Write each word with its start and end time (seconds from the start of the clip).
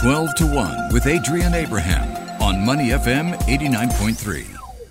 12 0.00 0.36
to 0.36 0.46
1 0.46 0.92
with 0.92 1.08
Adrian 1.08 1.54
Abraham 1.54 2.40
on 2.40 2.64
Money 2.64 2.90
FM 2.90 3.36
89.3. 3.48 4.46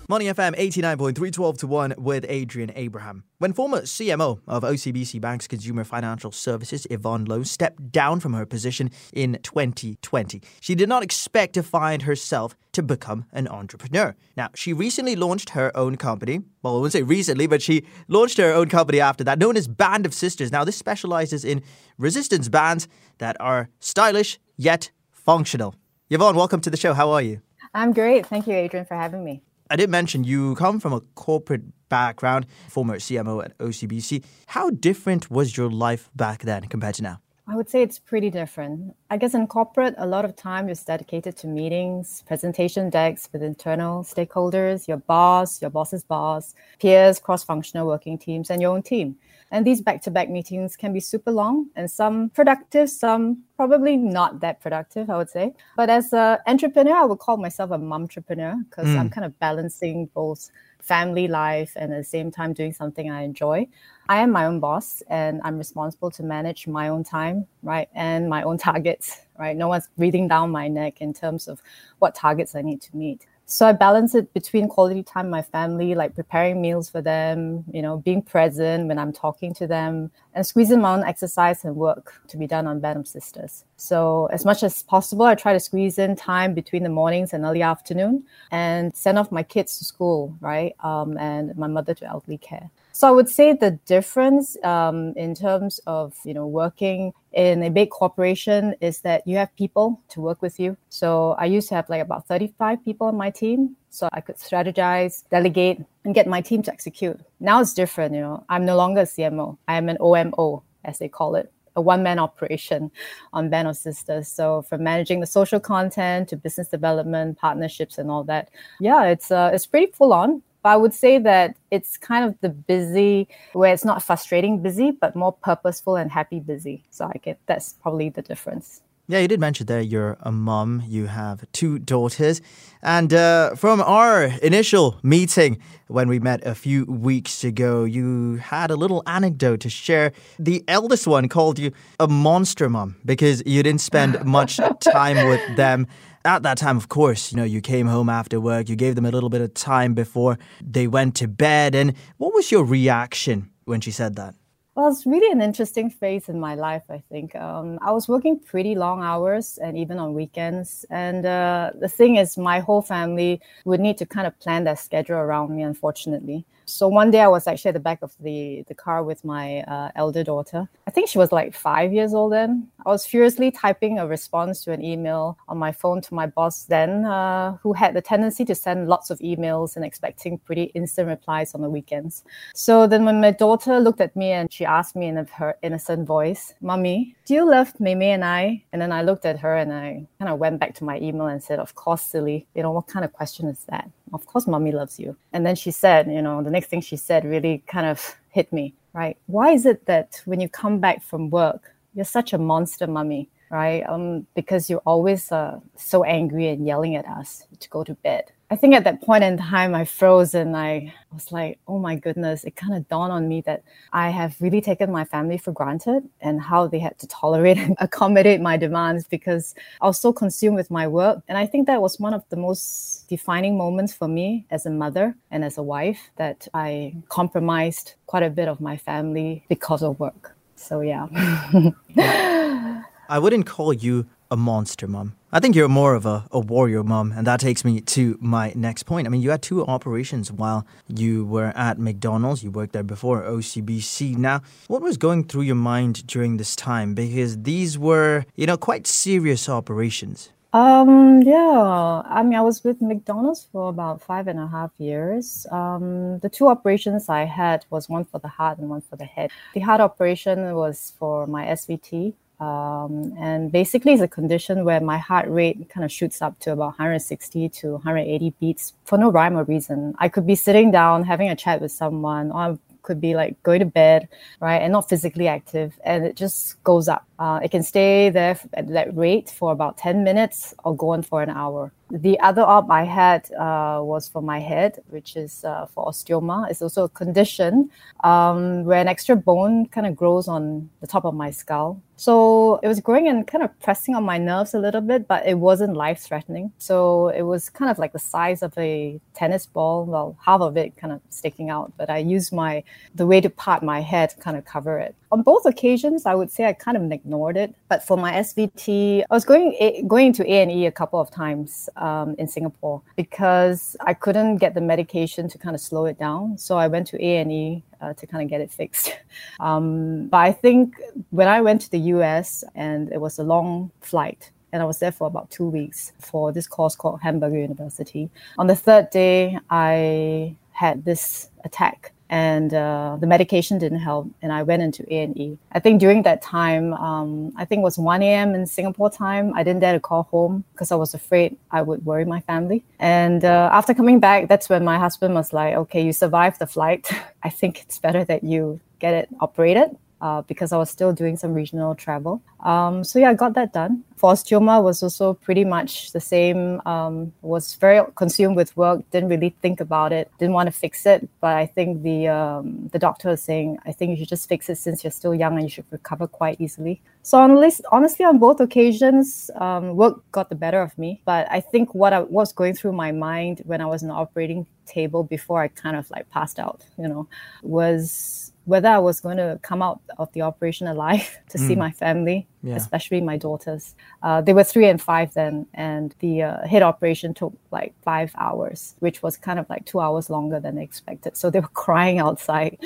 Money 0.06 0.26
FM 0.26 0.54
89.3, 0.54 1.32
12 1.32 1.58
to 1.58 1.66
1 1.66 1.94
with 1.96 2.26
Adrian 2.28 2.70
Abraham. 2.74 3.24
When 3.38 3.54
former 3.54 3.80
CMO 3.82 4.40
of 4.46 4.64
OCBC 4.64 5.18
Bank's 5.18 5.48
Consumer 5.48 5.84
Financial 5.84 6.30
Services, 6.30 6.86
Yvonne 6.90 7.24
Loh, 7.24 7.42
stepped 7.42 7.90
down 7.90 8.20
from 8.20 8.34
her 8.34 8.44
position 8.44 8.90
in 9.14 9.38
2020, 9.42 10.42
she 10.60 10.74
did 10.74 10.90
not 10.90 11.02
expect 11.02 11.54
to 11.54 11.62
find 11.62 12.02
herself 12.02 12.54
to 12.72 12.82
become 12.82 13.24
an 13.32 13.48
entrepreneur. 13.48 14.14
Now, 14.36 14.50
she 14.54 14.74
recently 14.74 15.16
launched 15.16 15.50
her 15.50 15.74
own 15.74 15.96
company. 15.96 16.40
Well, 16.62 16.74
I 16.74 16.80
wouldn't 16.80 16.92
say 16.92 17.02
recently, 17.02 17.46
but 17.46 17.62
she 17.62 17.86
launched 18.08 18.36
her 18.36 18.52
own 18.52 18.68
company 18.68 19.00
after 19.00 19.24
that, 19.24 19.38
known 19.38 19.56
as 19.56 19.68
Band 19.68 20.04
of 20.04 20.12
Sisters. 20.12 20.52
Now, 20.52 20.64
this 20.64 20.76
specializes 20.76 21.46
in 21.46 21.62
resistance 21.96 22.50
bands 22.50 22.88
that 23.18 23.38
are 23.40 23.70
stylish 23.80 24.38
yet 24.58 24.90
functional. 25.28 25.74
Yvonne, 26.08 26.34
welcome 26.34 26.58
to 26.58 26.70
the 26.70 26.78
show. 26.78 26.94
How 26.94 27.10
are 27.10 27.20
you? 27.20 27.42
I'm 27.74 27.92
great. 27.92 28.24
Thank 28.24 28.46
you, 28.46 28.54
Adrian, 28.54 28.86
for 28.86 28.94
having 28.94 29.22
me. 29.22 29.42
I 29.68 29.76
did 29.76 29.90
mention 29.90 30.24
you 30.24 30.54
come 30.54 30.80
from 30.80 30.94
a 30.94 31.02
corporate 31.16 31.64
background, 31.90 32.46
former 32.70 32.96
CMO 32.96 33.44
at 33.44 33.58
OCBC. 33.58 34.24
How 34.46 34.70
different 34.70 35.30
was 35.30 35.54
your 35.54 35.70
life 35.70 36.08
back 36.16 36.44
then 36.44 36.62
compared 36.64 36.94
to 36.94 37.02
now? 37.02 37.20
I 37.46 37.56
would 37.56 37.68
say 37.68 37.82
it's 37.82 37.98
pretty 37.98 38.30
different. 38.30 38.96
I 39.10 39.18
guess 39.18 39.34
in 39.34 39.46
corporate, 39.46 39.94
a 39.98 40.06
lot 40.06 40.24
of 40.24 40.34
time 40.34 40.70
is 40.70 40.82
dedicated 40.82 41.36
to 41.38 41.46
meetings, 41.46 42.24
presentation 42.26 42.88
decks 42.88 43.28
with 43.30 43.42
internal 43.42 44.04
stakeholders, 44.04 44.88
your 44.88 44.96
boss, 44.96 45.60
your 45.60 45.70
boss's 45.70 46.04
boss, 46.04 46.54
peers, 46.80 47.18
cross 47.18 47.44
functional 47.44 47.86
working 47.86 48.16
teams, 48.16 48.48
and 48.48 48.62
your 48.62 48.74
own 48.74 48.82
team. 48.82 49.16
And 49.50 49.66
these 49.66 49.80
back 49.80 50.02
to 50.02 50.10
back 50.10 50.28
meetings 50.28 50.76
can 50.76 50.92
be 50.92 51.00
super 51.00 51.30
long 51.30 51.68
and 51.74 51.90
some 51.90 52.30
productive, 52.30 52.90
some 52.90 53.42
probably 53.56 53.96
not 53.96 54.40
that 54.40 54.60
productive, 54.60 55.08
I 55.08 55.16
would 55.16 55.30
say. 55.30 55.54
But 55.76 55.88
as 55.88 56.12
an 56.12 56.38
entrepreneur, 56.46 56.96
I 56.96 57.04
would 57.04 57.18
call 57.18 57.38
myself 57.38 57.70
a 57.70 57.78
mom 57.78 58.02
entrepreneur 58.02 58.56
because 58.68 58.88
mm. 58.88 58.98
I'm 58.98 59.10
kind 59.10 59.24
of 59.24 59.38
balancing 59.38 60.06
both 60.14 60.50
family 60.80 61.28
life 61.28 61.72
and 61.76 61.92
at 61.92 61.98
the 61.98 62.04
same 62.04 62.30
time 62.30 62.52
doing 62.52 62.72
something 62.72 63.10
I 63.10 63.22
enjoy. 63.22 63.66
I 64.08 64.20
am 64.20 64.30
my 64.30 64.46
own 64.46 64.60
boss 64.60 65.02
and 65.08 65.40
I'm 65.44 65.58
responsible 65.58 66.10
to 66.12 66.22
manage 66.22 66.66
my 66.66 66.88
own 66.88 67.04
time, 67.04 67.46
right? 67.62 67.88
And 67.94 68.28
my 68.28 68.42
own 68.42 68.58
targets, 68.68 69.22
right? 69.38 69.56
No 69.56 69.68
one's 69.68 69.88
breathing 69.96 70.28
down 70.28 70.50
my 70.50 70.68
neck 70.68 71.00
in 71.00 71.12
terms 71.12 71.48
of 71.48 71.62
what 71.98 72.14
targets 72.14 72.54
I 72.54 72.62
need 72.62 72.80
to 72.82 72.96
meet. 72.96 73.26
So 73.50 73.66
I 73.66 73.72
balance 73.72 74.14
it 74.14 74.34
between 74.34 74.68
quality 74.68 75.02
time 75.02 75.30
my 75.30 75.40
family, 75.40 75.94
like 75.94 76.14
preparing 76.14 76.60
meals 76.60 76.90
for 76.90 77.00
them, 77.00 77.64
you 77.72 77.80
know, 77.80 77.96
being 77.96 78.20
present 78.20 78.88
when 78.88 78.98
I'm 78.98 79.10
talking 79.10 79.54
to 79.54 79.66
them, 79.66 80.10
and 80.34 80.46
squeezing 80.46 80.82
my 80.82 80.92
own 80.92 81.02
exercise 81.02 81.64
and 81.64 81.74
work 81.74 82.20
to 82.28 82.36
be 82.36 82.46
done 82.46 82.66
on 82.66 82.82
of 82.84 83.08
Sisters. 83.08 83.64
So 83.78 84.26
as 84.26 84.44
much 84.44 84.62
as 84.62 84.82
possible, 84.82 85.24
I 85.24 85.34
try 85.34 85.54
to 85.54 85.60
squeeze 85.60 85.98
in 85.98 86.14
time 86.14 86.52
between 86.52 86.82
the 86.82 86.90
mornings 86.90 87.32
and 87.32 87.42
early 87.46 87.62
afternoon 87.62 88.24
and 88.50 88.94
send 88.94 89.18
off 89.18 89.32
my 89.32 89.42
kids 89.42 89.78
to 89.78 89.86
school, 89.86 90.36
right? 90.40 90.76
Um, 90.80 91.16
and 91.16 91.56
my 91.56 91.68
mother 91.68 91.94
to 91.94 92.04
elderly 92.04 92.36
care. 92.36 92.68
So 92.98 93.06
I 93.06 93.12
would 93.12 93.28
say 93.28 93.52
the 93.52 93.78
difference 93.86 94.56
um, 94.64 95.12
in 95.14 95.32
terms 95.32 95.78
of 95.86 96.16
you 96.24 96.34
know 96.34 96.48
working 96.48 97.12
in 97.32 97.62
a 97.62 97.70
big 97.70 97.90
corporation 97.90 98.74
is 98.80 99.02
that 99.02 99.22
you 99.24 99.36
have 99.36 99.54
people 99.54 100.02
to 100.08 100.20
work 100.20 100.42
with 100.42 100.58
you. 100.58 100.76
So 100.88 101.36
I 101.38 101.44
used 101.44 101.68
to 101.68 101.76
have 101.76 101.88
like 101.88 102.02
about 102.02 102.26
35 102.26 102.84
people 102.84 103.06
on 103.06 103.16
my 103.16 103.30
team. 103.30 103.76
So 103.90 104.08
I 104.12 104.20
could 104.20 104.38
strategize, 104.38 105.22
delegate, 105.30 105.78
and 106.04 106.12
get 106.12 106.26
my 106.26 106.40
team 106.40 106.60
to 106.64 106.72
execute. 106.72 107.20
Now 107.38 107.60
it's 107.60 107.72
different, 107.72 108.16
you 108.16 108.20
know. 108.20 108.44
I'm 108.48 108.64
no 108.64 108.74
longer 108.74 109.02
a 109.02 109.04
CMO. 109.04 109.58
I 109.68 109.76
am 109.76 109.88
an 109.88 109.98
OMO, 110.00 110.64
as 110.84 110.98
they 110.98 111.08
call 111.08 111.36
it 111.36 111.52
a 111.76 111.80
one 111.80 112.02
man 112.02 112.18
operation 112.18 112.90
on 113.32 113.48
Band 113.48 113.68
of 113.68 113.76
Sisters. 113.76 114.26
So 114.26 114.62
from 114.62 114.82
managing 114.82 115.20
the 115.20 115.26
social 115.26 115.60
content 115.60 116.30
to 116.30 116.36
business 116.36 116.66
development, 116.66 117.38
partnerships, 117.38 117.96
and 117.96 118.10
all 118.10 118.24
that. 118.24 118.50
Yeah, 118.80 119.04
it's 119.04 119.30
uh, 119.30 119.50
it's 119.54 119.66
pretty 119.66 119.92
full 119.92 120.12
on. 120.12 120.42
But 120.62 120.70
I 120.70 120.76
would 120.76 120.94
say 120.94 121.18
that 121.18 121.56
it's 121.70 121.96
kind 121.96 122.24
of 122.24 122.40
the 122.40 122.48
busy 122.48 123.28
where 123.52 123.72
it's 123.72 123.84
not 123.84 124.02
frustrating 124.02 124.62
busy, 124.62 124.90
but 124.90 125.14
more 125.14 125.32
purposeful 125.32 125.96
and 125.96 126.10
happy 126.10 126.40
busy. 126.40 126.84
So 126.90 127.06
I 127.06 127.18
get 127.18 127.38
that's 127.46 127.74
probably 127.74 128.08
the 128.10 128.22
difference. 128.22 128.82
Yeah, 129.10 129.20
you 129.20 129.28
did 129.28 129.40
mention 129.40 129.64
there 129.64 129.80
you're 129.80 130.18
a 130.20 130.30
mom, 130.30 130.82
you 130.86 131.06
have 131.06 131.42
two 131.52 131.78
daughters. 131.78 132.42
And 132.82 133.14
uh, 133.14 133.54
from 133.54 133.80
our 133.80 134.24
initial 134.42 134.98
meeting 135.02 135.60
when 135.86 136.08
we 136.08 136.20
met 136.20 136.46
a 136.46 136.54
few 136.54 136.84
weeks 136.84 137.42
ago, 137.42 137.84
you 137.84 138.36
had 138.36 138.70
a 138.70 138.76
little 138.76 139.02
anecdote 139.06 139.60
to 139.60 139.70
share. 139.70 140.12
The 140.38 140.62
eldest 140.68 141.06
one 141.06 141.26
called 141.30 141.58
you 141.58 141.72
a 141.98 142.06
monster 142.06 142.68
mom 142.68 142.96
because 143.02 143.42
you 143.46 143.62
didn't 143.62 143.80
spend 143.80 144.22
much 144.26 144.60
time 144.80 145.26
with 145.26 145.56
them 145.56 145.86
at 146.26 146.42
that 146.42 146.58
time, 146.58 146.76
of 146.76 146.90
course, 146.90 147.32
you 147.32 147.38
know, 147.38 147.44
you 147.44 147.62
came 147.62 147.86
home 147.86 148.10
after 148.10 148.38
work, 148.38 148.68
you 148.68 148.76
gave 148.76 148.94
them 148.94 149.06
a 149.06 149.10
little 149.10 149.30
bit 149.30 149.40
of 149.40 149.54
time 149.54 149.94
before 149.94 150.36
they 150.60 150.86
went 150.86 151.14
to 151.16 151.28
bed. 151.28 151.74
And 151.74 151.94
what 152.18 152.34
was 152.34 152.52
your 152.52 152.64
reaction 152.64 153.48
when 153.64 153.80
she 153.80 153.90
said 153.90 154.16
that? 154.16 154.34
Well, 154.78 154.92
it's 154.92 155.06
really 155.06 155.32
an 155.32 155.42
interesting 155.42 155.90
phase 155.90 156.28
in 156.28 156.38
my 156.38 156.54
life, 156.54 156.84
I 156.88 157.02
think. 157.10 157.34
Um, 157.34 157.80
I 157.82 157.90
was 157.90 158.06
working 158.06 158.38
pretty 158.38 158.76
long 158.76 159.02
hours 159.02 159.58
and 159.60 159.76
even 159.76 159.98
on 159.98 160.14
weekends. 160.14 160.86
And 160.88 161.26
uh, 161.26 161.72
the 161.80 161.88
thing 161.88 162.14
is, 162.14 162.38
my 162.38 162.60
whole 162.60 162.80
family 162.80 163.40
would 163.64 163.80
need 163.80 163.98
to 163.98 164.06
kind 164.06 164.24
of 164.24 164.38
plan 164.38 164.62
their 164.62 164.76
schedule 164.76 165.16
around 165.16 165.50
me, 165.56 165.64
unfortunately. 165.64 166.44
So 166.68 166.86
one 166.86 167.10
day 167.10 167.22
I 167.22 167.28
was 167.28 167.46
actually 167.46 167.70
at 167.70 167.74
the 167.74 167.80
back 167.80 168.02
of 168.02 168.14
the, 168.20 168.62
the 168.68 168.74
car 168.74 169.02
with 169.02 169.24
my 169.24 169.62
uh, 169.62 169.90
elder 169.96 170.22
daughter. 170.22 170.68
I 170.86 170.90
think 170.90 171.08
she 171.08 171.16
was 171.16 171.32
like 171.32 171.54
five 171.54 171.94
years 171.94 172.12
old 172.12 172.32
then. 172.32 172.68
I 172.84 172.90
was 172.90 173.06
furiously 173.06 173.50
typing 173.50 173.98
a 173.98 174.06
response 174.06 174.62
to 174.64 174.72
an 174.72 174.84
email 174.84 175.38
on 175.48 175.56
my 175.56 175.72
phone 175.72 176.02
to 176.02 176.14
my 176.14 176.26
boss 176.26 176.64
then, 176.64 177.06
uh, 177.06 177.56
who 177.62 177.72
had 177.72 177.94
the 177.94 178.02
tendency 178.02 178.44
to 178.44 178.54
send 178.54 178.86
lots 178.86 179.08
of 179.08 179.18
emails 179.20 179.76
and 179.76 179.84
expecting 179.84 180.38
pretty 180.38 180.64
instant 180.74 181.08
replies 181.08 181.54
on 181.54 181.62
the 181.62 181.70
weekends. 181.70 182.22
So 182.54 182.86
then 182.86 183.06
when 183.06 183.20
my 183.20 183.30
daughter 183.30 183.80
looked 183.80 184.02
at 184.02 184.14
me 184.14 184.32
and 184.32 184.52
she 184.52 184.66
asked 184.68 184.94
me 184.94 185.06
in 185.06 185.16
her 185.16 185.56
innocent 185.62 186.06
voice, 186.06 186.54
Mommy, 186.60 187.16
do 187.24 187.34
you 187.34 187.48
love 187.48 187.72
Mimi 187.80 188.10
and 188.10 188.24
I? 188.24 188.62
And 188.72 188.80
then 188.80 188.92
I 188.92 189.02
looked 189.02 189.24
at 189.24 189.40
her 189.40 189.56
and 189.56 189.72
I 189.72 190.06
kind 190.18 190.30
of 190.30 190.38
went 190.38 190.60
back 190.60 190.74
to 190.76 190.84
my 190.84 190.98
email 190.98 191.26
and 191.26 191.42
said, 191.42 191.58
Of 191.58 191.74
course, 191.74 192.02
silly. 192.02 192.46
You 192.54 192.62
know, 192.62 192.72
what 192.72 192.86
kind 192.86 193.04
of 193.04 193.12
question 193.12 193.48
is 193.48 193.64
that? 193.70 193.90
Of 194.12 194.26
course, 194.26 194.46
mommy 194.46 194.72
loves 194.72 195.00
you. 195.00 195.16
And 195.32 195.44
then 195.46 195.56
she 195.56 195.70
said, 195.70 196.06
you 196.06 196.22
know, 196.22 196.42
the 196.42 196.50
next 196.50 196.68
thing 196.68 196.80
she 196.80 196.96
said 196.96 197.24
really 197.24 197.62
kind 197.66 197.86
of 197.86 198.16
hit 198.30 198.52
me, 198.52 198.74
right? 198.92 199.16
Why 199.26 199.52
is 199.52 199.66
it 199.66 199.86
that 199.86 200.22
when 200.24 200.40
you 200.40 200.48
come 200.48 200.78
back 200.78 201.02
from 201.02 201.30
work, 201.30 201.74
you're 201.94 202.04
such 202.04 202.32
a 202.32 202.38
monster 202.38 202.86
mommy, 202.86 203.28
right? 203.50 203.82
Um, 203.88 204.26
because 204.34 204.70
you're 204.70 204.82
always 204.86 205.32
uh, 205.32 205.60
so 205.76 206.04
angry 206.04 206.48
and 206.48 206.66
yelling 206.66 206.94
at 206.96 207.06
us 207.06 207.46
to 207.60 207.68
go 207.68 207.84
to 207.84 207.94
bed. 207.94 208.32
I 208.50 208.56
think 208.56 208.74
at 208.74 208.84
that 208.84 209.02
point 209.02 209.24
in 209.24 209.36
time, 209.36 209.74
I 209.74 209.84
froze 209.84 210.34
and 210.34 210.56
I 210.56 210.94
was 211.12 211.30
like, 211.30 211.58
oh 211.68 211.78
my 211.78 211.96
goodness, 211.96 212.44
it 212.44 212.56
kind 212.56 212.74
of 212.74 212.88
dawned 212.88 213.12
on 213.12 213.28
me 213.28 213.42
that 213.42 213.62
I 213.92 214.08
have 214.08 214.36
really 214.40 214.62
taken 214.62 214.90
my 214.90 215.04
family 215.04 215.36
for 215.36 215.52
granted 215.52 216.08
and 216.22 216.40
how 216.40 216.66
they 216.66 216.78
had 216.78 216.98
to 217.00 217.06
tolerate 217.08 217.58
and 217.64 217.76
accommodate 217.78 218.40
my 218.40 218.56
demands 218.56 219.06
because 219.06 219.54
I 219.82 219.86
was 219.86 220.00
so 220.00 220.14
consumed 220.14 220.56
with 220.56 220.70
my 220.70 220.88
work. 220.88 221.22
And 221.28 221.36
I 221.36 221.44
think 221.44 221.66
that 221.66 221.82
was 221.82 222.00
one 222.00 222.14
of 222.14 222.24
the 222.30 222.36
most 222.36 223.06
defining 223.08 223.58
moments 223.58 223.92
for 223.92 224.08
me 224.08 224.46
as 224.50 224.64
a 224.64 224.70
mother 224.70 225.14
and 225.30 225.44
as 225.44 225.58
a 225.58 225.62
wife 225.62 226.10
that 226.16 226.48
I 226.54 226.94
compromised 227.10 227.94
quite 228.06 228.22
a 228.22 228.30
bit 228.30 228.48
of 228.48 228.62
my 228.62 228.78
family 228.78 229.44
because 229.50 229.82
of 229.82 230.00
work. 230.00 230.34
So, 230.56 230.80
yeah. 230.80 231.06
I 233.10 233.18
wouldn't 233.18 233.46
call 233.46 233.72
you 233.74 234.06
a 234.30 234.36
monster 234.36 234.86
mom. 234.86 235.14
I 235.30 235.40
think 235.40 235.54
you're 235.54 235.68
more 235.68 235.94
of 235.94 236.06
a, 236.06 236.24
a 236.30 236.40
warrior 236.40 236.82
mom, 236.82 237.12
and 237.12 237.26
that 237.26 237.40
takes 237.40 237.64
me 237.64 237.80
to 237.82 238.16
my 238.20 238.52
next 238.54 238.84
point. 238.84 239.06
I 239.06 239.10
mean, 239.10 239.20
you 239.20 239.30
had 239.30 239.42
two 239.42 239.64
operations 239.66 240.32
while 240.32 240.66
you 240.88 241.24
were 241.24 241.52
at 241.54 241.78
McDonald's. 241.78 242.42
You 242.42 242.50
worked 242.50 242.72
there 242.72 242.82
before 242.82 243.22
OCBC. 243.22 244.16
Now, 244.16 244.42
what 244.68 244.80
was 244.82 244.96
going 244.96 245.24
through 245.24 245.42
your 245.42 245.54
mind 245.54 246.06
during 246.06 246.36
this 246.38 246.56
time? 246.56 246.94
Because 246.94 247.42
these 247.42 247.78
were, 247.78 248.24
you 248.36 248.46
know, 248.46 248.56
quite 248.56 248.86
serious 248.86 249.48
operations. 249.48 250.30
Um, 250.54 251.20
yeah, 251.22 252.02
I 252.06 252.22
mean, 252.22 252.34
I 252.34 252.40
was 252.40 252.64
with 252.64 252.80
McDonald's 252.80 253.46
for 253.52 253.68
about 253.68 254.00
five 254.00 254.28
and 254.28 254.40
a 254.40 254.46
half 254.46 254.70
years. 254.78 255.46
Um, 255.50 256.20
the 256.20 256.30
two 256.30 256.48
operations 256.48 257.10
I 257.10 257.24
had 257.24 257.66
was 257.68 257.86
one 257.86 258.04
for 258.04 258.18
the 258.18 258.28
heart 258.28 258.58
and 258.58 258.70
one 258.70 258.80
for 258.80 258.96
the 258.96 259.04
head. 259.04 259.30
The 259.52 259.60
heart 259.60 259.82
operation 259.82 260.54
was 260.54 260.94
for 260.98 261.26
my 261.26 261.44
SVT, 261.44 262.14
um, 262.40 263.14
and 263.18 263.50
basically, 263.50 263.92
it's 263.92 264.02
a 264.02 264.08
condition 264.08 264.64
where 264.64 264.80
my 264.80 264.98
heart 264.98 265.28
rate 265.28 265.68
kind 265.68 265.84
of 265.84 265.90
shoots 265.90 266.22
up 266.22 266.38
to 266.40 266.52
about 266.52 266.78
160 266.78 267.48
to 267.48 267.72
180 267.72 268.30
beats 268.38 268.74
for 268.84 268.96
no 268.96 269.10
rhyme 269.10 269.36
or 269.36 269.44
reason. 269.44 269.94
I 269.98 270.08
could 270.08 270.26
be 270.26 270.36
sitting 270.36 270.70
down 270.70 271.02
having 271.02 271.28
a 271.30 271.36
chat 271.36 271.60
with 271.60 271.72
someone, 271.72 272.30
or 272.30 272.36
I 272.36 272.58
could 272.82 273.00
be 273.00 273.16
like 273.16 273.42
going 273.42 273.58
to 273.58 273.66
bed, 273.66 274.08
right, 274.40 274.58
and 274.58 274.72
not 274.72 274.88
physically 274.88 275.26
active, 275.26 275.78
and 275.84 276.06
it 276.06 276.14
just 276.14 276.62
goes 276.62 276.86
up. 276.88 277.04
Uh, 277.18 277.40
it 277.42 277.50
can 277.50 277.64
stay 277.64 278.08
there 278.08 278.38
at 278.54 278.68
that 278.68 278.96
rate 278.96 279.30
for 279.30 279.50
about 279.50 279.76
10 279.76 280.04
minutes 280.04 280.54
or 280.62 280.76
go 280.76 280.90
on 280.90 281.02
for 281.02 281.22
an 281.22 281.30
hour. 281.30 281.72
The 281.90 282.20
other 282.20 282.42
op 282.42 282.70
I 282.70 282.84
had 282.84 283.32
uh, 283.32 283.80
was 283.82 284.08
for 284.08 284.20
my 284.20 284.40
head, 284.40 284.82
which 284.88 285.16
is 285.16 285.44
uh, 285.44 285.66
for 285.66 285.86
osteoma. 285.86 286.50
It's 286.50 286.60
also 286.60 286.84
a 286.84 286.88
condition 286.88 287.70
um, 288.04 288.64
where 288.64 288.80
an 288.80 288.88
extra 288.88 289.16
bone 289.16 289.66
kind 289.66 289.86
of 289.86 289.96
grows 289.96 290.28
on 290.28 290.68
the 290.80 290.86
top 290.86 291.06
of 291.06 291.14
my 291.14 291.30
skull. 291.30 291.80
So 291.98 292.60
it 292.62 292.68
was 292.68 292.78
growing 292.78 293.08
and 293.08 293.26
kind 293.26 293.42
of 293.42 293.50
pressing 293.58 293.96
on 293.96 294.04
my 294.04 294.18
nerves 294.18 294.54
a 294.54 294.60
little 294.60 294.80
bit, 294.80 295.08
but 295.08 295.26
it 295.26 295.36
wasn't 295.36 295.76
life 295.76 295.98
threatening. 295.98 296.52
So 296.58 297.08
it 297.08 297.22
was 297.22 297.50
kind 297.50 297.72
of 297.72 297.78
like 297.78 297.92
the 297.92 297.98
size 297.98 298.40
of 298.44 298.56
a 298.56 299.00
tennis 299.14 299.46
ball, 299.46 299.84
well, 299.84 300.16
half 300.24 300.40
of 300.40 300.56
it 300.56 300.76
kind 300.76 300.92
of 300.92 301.00
sticking 301.10 301.50
out. 301.50 301.72
But 301.76 301.90
I 301.90 301.98
used 301.98 302.32
my 302.32 302.62
the 302.94 303.04
way 303.04 303.20
to 303.20 303.28
part 303.28 303.64
my 303.64 303.80
head 303.80 304.10
to 304.10 304.16
kind 304.18 304.36
of 304.36 304.44
cover 304.44 304.78
it. 304.78 304.94
On 305.10 305.22
both 305.22 305.44
occasions, 305.44 306.06
I 306.06 306.14
would 306.14 306.30
say 306.30 306.44
I 306.44 306.52
kind 306.52 306.76
of 306.76 306.92
ignored 306.92 307.36
it. 307.36 307.52
But 307.68 307.82
for 307.84 307.96
my 307.96 308.12
SVT, 308.12 309.02
I 309.10 309.14
was 309.14 309.24
going 309.24 309.82
going 309.88 310.12
to 310.12 310.22
A 310.24 310.42
and 310.42 310.52
E 310.52 310.66
a 310.66 310.72
couple 310.72 311.00
of 311.00 311.10
times 311.10 311.68
um, 311.78 312.14
in 312.18 312.28
Singapore 312.28 312.82
because 312.96 313.76
I 313.80 313.94
couldn't 313.94 314.36
get 314.36 314.54
the 314.54 314.60
medication 314.60 315.28
to 315.28 315.38
kind 315.38 315.54
of 315.54 315.60
slow 315.60 315.86
it 315.86 315.98
down. 315.98 316.36
So 316.38 316.56
I 316.58 316.66
went 316.66 316.86
to 316.88 317.04
A 317.04 317.18
and 317.18 317.32
E 317.32 317.62
uh, 317.80 317.94
to 317.94 318.06
kind 318.06 318.22
of 318.22 318.28
get 318.28 318.40
it 318.40 318.50
fixed. 318.50 318.96
Um, 319.40 320.08
but 320.08 320.18
I 320.18 320.32
think 320.32 320.76
when 321.10 321.28
I 321.28 321.40
went 321.40 321.60
to 321.62 321.70
the 321.70 321.78
US 321.94 322.44
and 322.54 322.92
it 322.92 323.00
was 323.00 323.18
a 323.18 323.24
long 323.24 323.70
flight, 323.80 324.30
and 324.52 324.62
I 324.62 324.64
was 324.64 324.78
there 324.78 324.92
for 324.92 325.06
about 325.06 325.30
two 325.30 325.48
weeks 325.48 325.92
for 325.98 326.32
this 326.32 326.46
course 326.46 326.74
called 326.76 327.00
Hamburger 327.00 327.38
University. 327.38 328.10
On 328.38 328.46
the 328.46 328.56
third 328.56 328.90
day, 328.90 329.38
I 329.50 330.36
had 330.52 330.84
this 330.84 331.30
attack 331.44 331.92
and 332.10 332.54
uh, 332.54 332.96
the 333.00 333.06
medication 333.06 333.58
didn't 333.58 333.80
help 333.80 334.08
and 334.22 334.32
i 334.32 334.42
went 334.42 334.62
into 334.62 334.82
a&e 334.92 335.38
i 335.52 335.58
think 335.58 335.80
during 335.80 336.02
that 336.02 336.22
time 336.22 336.72
um, 336.74 337.32
i 337.36 337.44
think 337.44 337.60
it 337.60 337.62
was 337.62 337.78
1 337.78 338.02
a.m 338.02 338.34
in 338.34 338.46
singapore 338.46 338.90
time 338.90 339.32
i 339.34 339.42
didn't 339.42 339.60
dare 339.60 339.74
to 339.74 339.80
call 339.80 340.04
home 340.04 340.44
because 340.52 340.72
i 340.72 340.74
was 340.74 340.94
afraid 340.94 341.36
i 341.50 341.62
would 341.62 341.84
worry 341.84 342.04
my 342.04 342.20
family. 342.20 342.64
And 342.78 343.24
uh, 343.24 343.50
after 343.52 343.74
coming 343.74 344.00
back 344.00 344.28
that's 344.28 344.48
when 344.48 344.64
my 344.64 344.78
husband 344.78 345.14
was 345.14 345.32
like 345.32 345.54
okay 345.54 345.82
you 345.84 345.92
survived 345.92 346.38
the 346.38 346.46
flight. 346.46 346.90
I 347.22 347.30
think 347.30 347.60
it's 347.62 347.78
better 347.78 348.04
that 348.04 348.22
you 348.24 348.60
get 348.78 348.94
it 348.94 349.08
operated 349.20 349.76
uh, 350.00 350.22
because 350.22 350.52
I 350.52 350.58
was 350.58 350.70
still 350.70 350.92
doing 350.92 351.16
some 351.16 351.34
regional 351.34 351.74
travel. 351.74 352.22
Um, 352.40 352.84
so 352.84 352.98
yeah, 352.98 353.10
I 353.10 353.14
got 353.14 353.34
that 353.34 353.52
done. 353.52 353.84
For 353.96 354.12
osteoma 354.12 354.62
was 354.62 354.82
also 354.82 355.14
pretty 355.14 355.44
much 355.44 355.92
the 355.92 356.00
same. 356.00 356.62
Um, 356.66 357.12
was 357.22 357.56
very 357.56 357.80
consumed 357.96 358.36
with 358.36 358.56
work. 358.56 358.88
Didn't 358.90 359.08
really 359.08 359.34
think 359.42 359.60
about 359.60 359.92
it. 359.92 360.10
Didn't 360.18 360.34
want 360.34 360.46
to 360.46 360.52
fix 360.52 360.86
it. 360.86 361.08
But 361.20 361.36
I 361.36 361.46
think 361.46 361.82
the 361.82 362.08
um, 362.08 362.68
the 362.72 362.78
doctor 362.78 363.08
was 363.08 363.22
saying, 363.22 363.58
I 363.66 363.72
think 363.72 363.90
you 363.90 363.96
should 363.96 364.08
just 364.08 364.28
fix 364.28 364.48
it 364.48 364.56
since 364.56 364.84
you're 364.84 364.92
still 364.92 365.14
young 365.14 365.34
and 365.34 365.42
you 365.42 365.50
should 365.50 365.66
recover 365.70 366.06
quite 366.06 366.40
easily. 366.40 366.80
So 367.02 367.18
on 367.18 367.30
honestly, 367.72 368.04
on 368.04 368.18
both 368.18 368.38
occasions, 368.38 369.30
um, 369.36 369.74
work 369.76 370.00
got 370.12 370.28
the 370.28 370.36
better 370.36 370.60
of 370.60 370.76
me. 370.78 371.00
But 371.04 371.26
I 371.30 371.40
think 371.40 371.74
what 371.74 371.92
I 371.92 372.00
was 372.00 372.32
going 372.32 372.54
through 372.54 372.72
my 372.72 372.92
mind 372.92 373.42
when 373.46 373.60
I 373.60 373.66
was 373.66 373.82
in 373.82 373.88
the 373.88 373.94
operating 373.94 374.46
table 374.66 375.02
before 375.02 375.42
I 375.42 375.48
kind 375.48 375.76
of 375.76 375.90
like 375.90 376.08
passed 376.10 376.38
out, 376.38 376.64
you 376.76 376.86
know, 376.86 377.08
was 377.42 378.27
whether 378.48 378.68
I 378.68 378.78
was 378.78 378.98
going 378.98 379.18
to 379.18 379.38
come 379.42 379.60
out 379.60 379.82
of 379.98 380.10
the 380.14 380.22
operation 380.22 380.66
alive 380.66 381.18
to 381.28 381.38
mm. 381.38 381.46
see 381.46 381.54
my 381.54 381.70
family, 381.70 382.26
yeah. 382.42 382.56
especially 382.56 383.02
my 383.02 383.18
daughters. 383.18 383.74
Uh, 384.02 384.22
they 384.22 384.32
were 384.32 384.42
three 384.42 384.66
and 384.66 384.80
five 384.80 385.12
then, 385.12 385.46
and 385.52 385.94
the 385.98 386.22
uh, 386.22 386.46
head 386.46 386.62
operation 386.62 387.12
took 387.12 387.34
like 387.50 387.74
five 387.82 388.10
hours, 388.16 388.74
which 388.78 389.02
was 389.02 389.18
kind 389.18 389.38
of 389.38 389.48
like 389.50 389.66
two 389.66 389.80
hours 389.80 390.08
longer 390.08 390.40
than 390.40 390.56
expected. 390.56 391.14
So 391.14 391.28
they 391.28 391.40
were 391.40 391.48
crying 391.66 391.98
outside. 391.98 392.56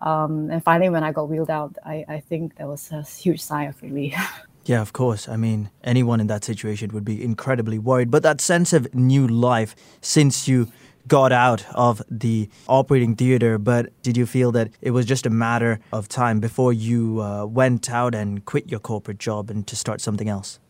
Um, 0.00 0.48
and 0.50 0.62
finally, 0.62 0.90
when 0.90 1.02
I 1.02 1.10
got 1.10 1.28
wheeled 1.28 1.50
out, 1.50 1.76
I, 1.84 2.04
I 2.08 2.20
think 2.20 2.56
there 2.56 2.68
was 2.68 2.92
a 2.92 3.02
huge 3.02 3.42
sigh 3.42 3.64
of 3.64 3.82
relief. 3.82 4.14
Yeah, 4.66 4.82
of 4.82 4.92
course. 4.92 5.26
I 5.26 5.36
mean, 5.36 5.70
anyone 5.82 6.20
in 6.20 6.26
that 6.26 6.44
situation 6.44 6.90
would 6.90 7.04
be 7.04 7.24
incredibly 7.24 7.78
worried. 7.78 8.10
But 8.10 8.22
that 8.24 8.42
sense 8.42 8.74
of 8.74 8.94
new 8.94 9.26
life 9.26 9.74
since 10.02 10.46
you 10.46 10.70
got 11.10 11.32
out 11.32 11.66
of 11.74 12.00
the 12.08 12.48
operating 12.68 13.16
theater, 13.16 13.58
but 13.58 13.90
did 14.02 14.16
you 14.16 14.26
feel 14.26 14.52
that 14.52 14.70
it 14.80 14.92
was 14.92 15.04
just 15.04 15.26
a 15.26 15.30
matter 15.30 15.80
of 15.92 16.08
time 16.08 16.38
before 16.38 16.72
you 16.72 17.20
uh, 17.20 17.44
went 17.44 17.90
out 17.90 18.14
and 18.14 18.44
quit 18.44 18.70
your 18.70 18.78
corporate 18.78 19.18
job 19.18 19.50
and 19.50 19.66
to 19.66 19.74
start 19.74 20.00
something 20.00 20.28
else? 20.28 20.60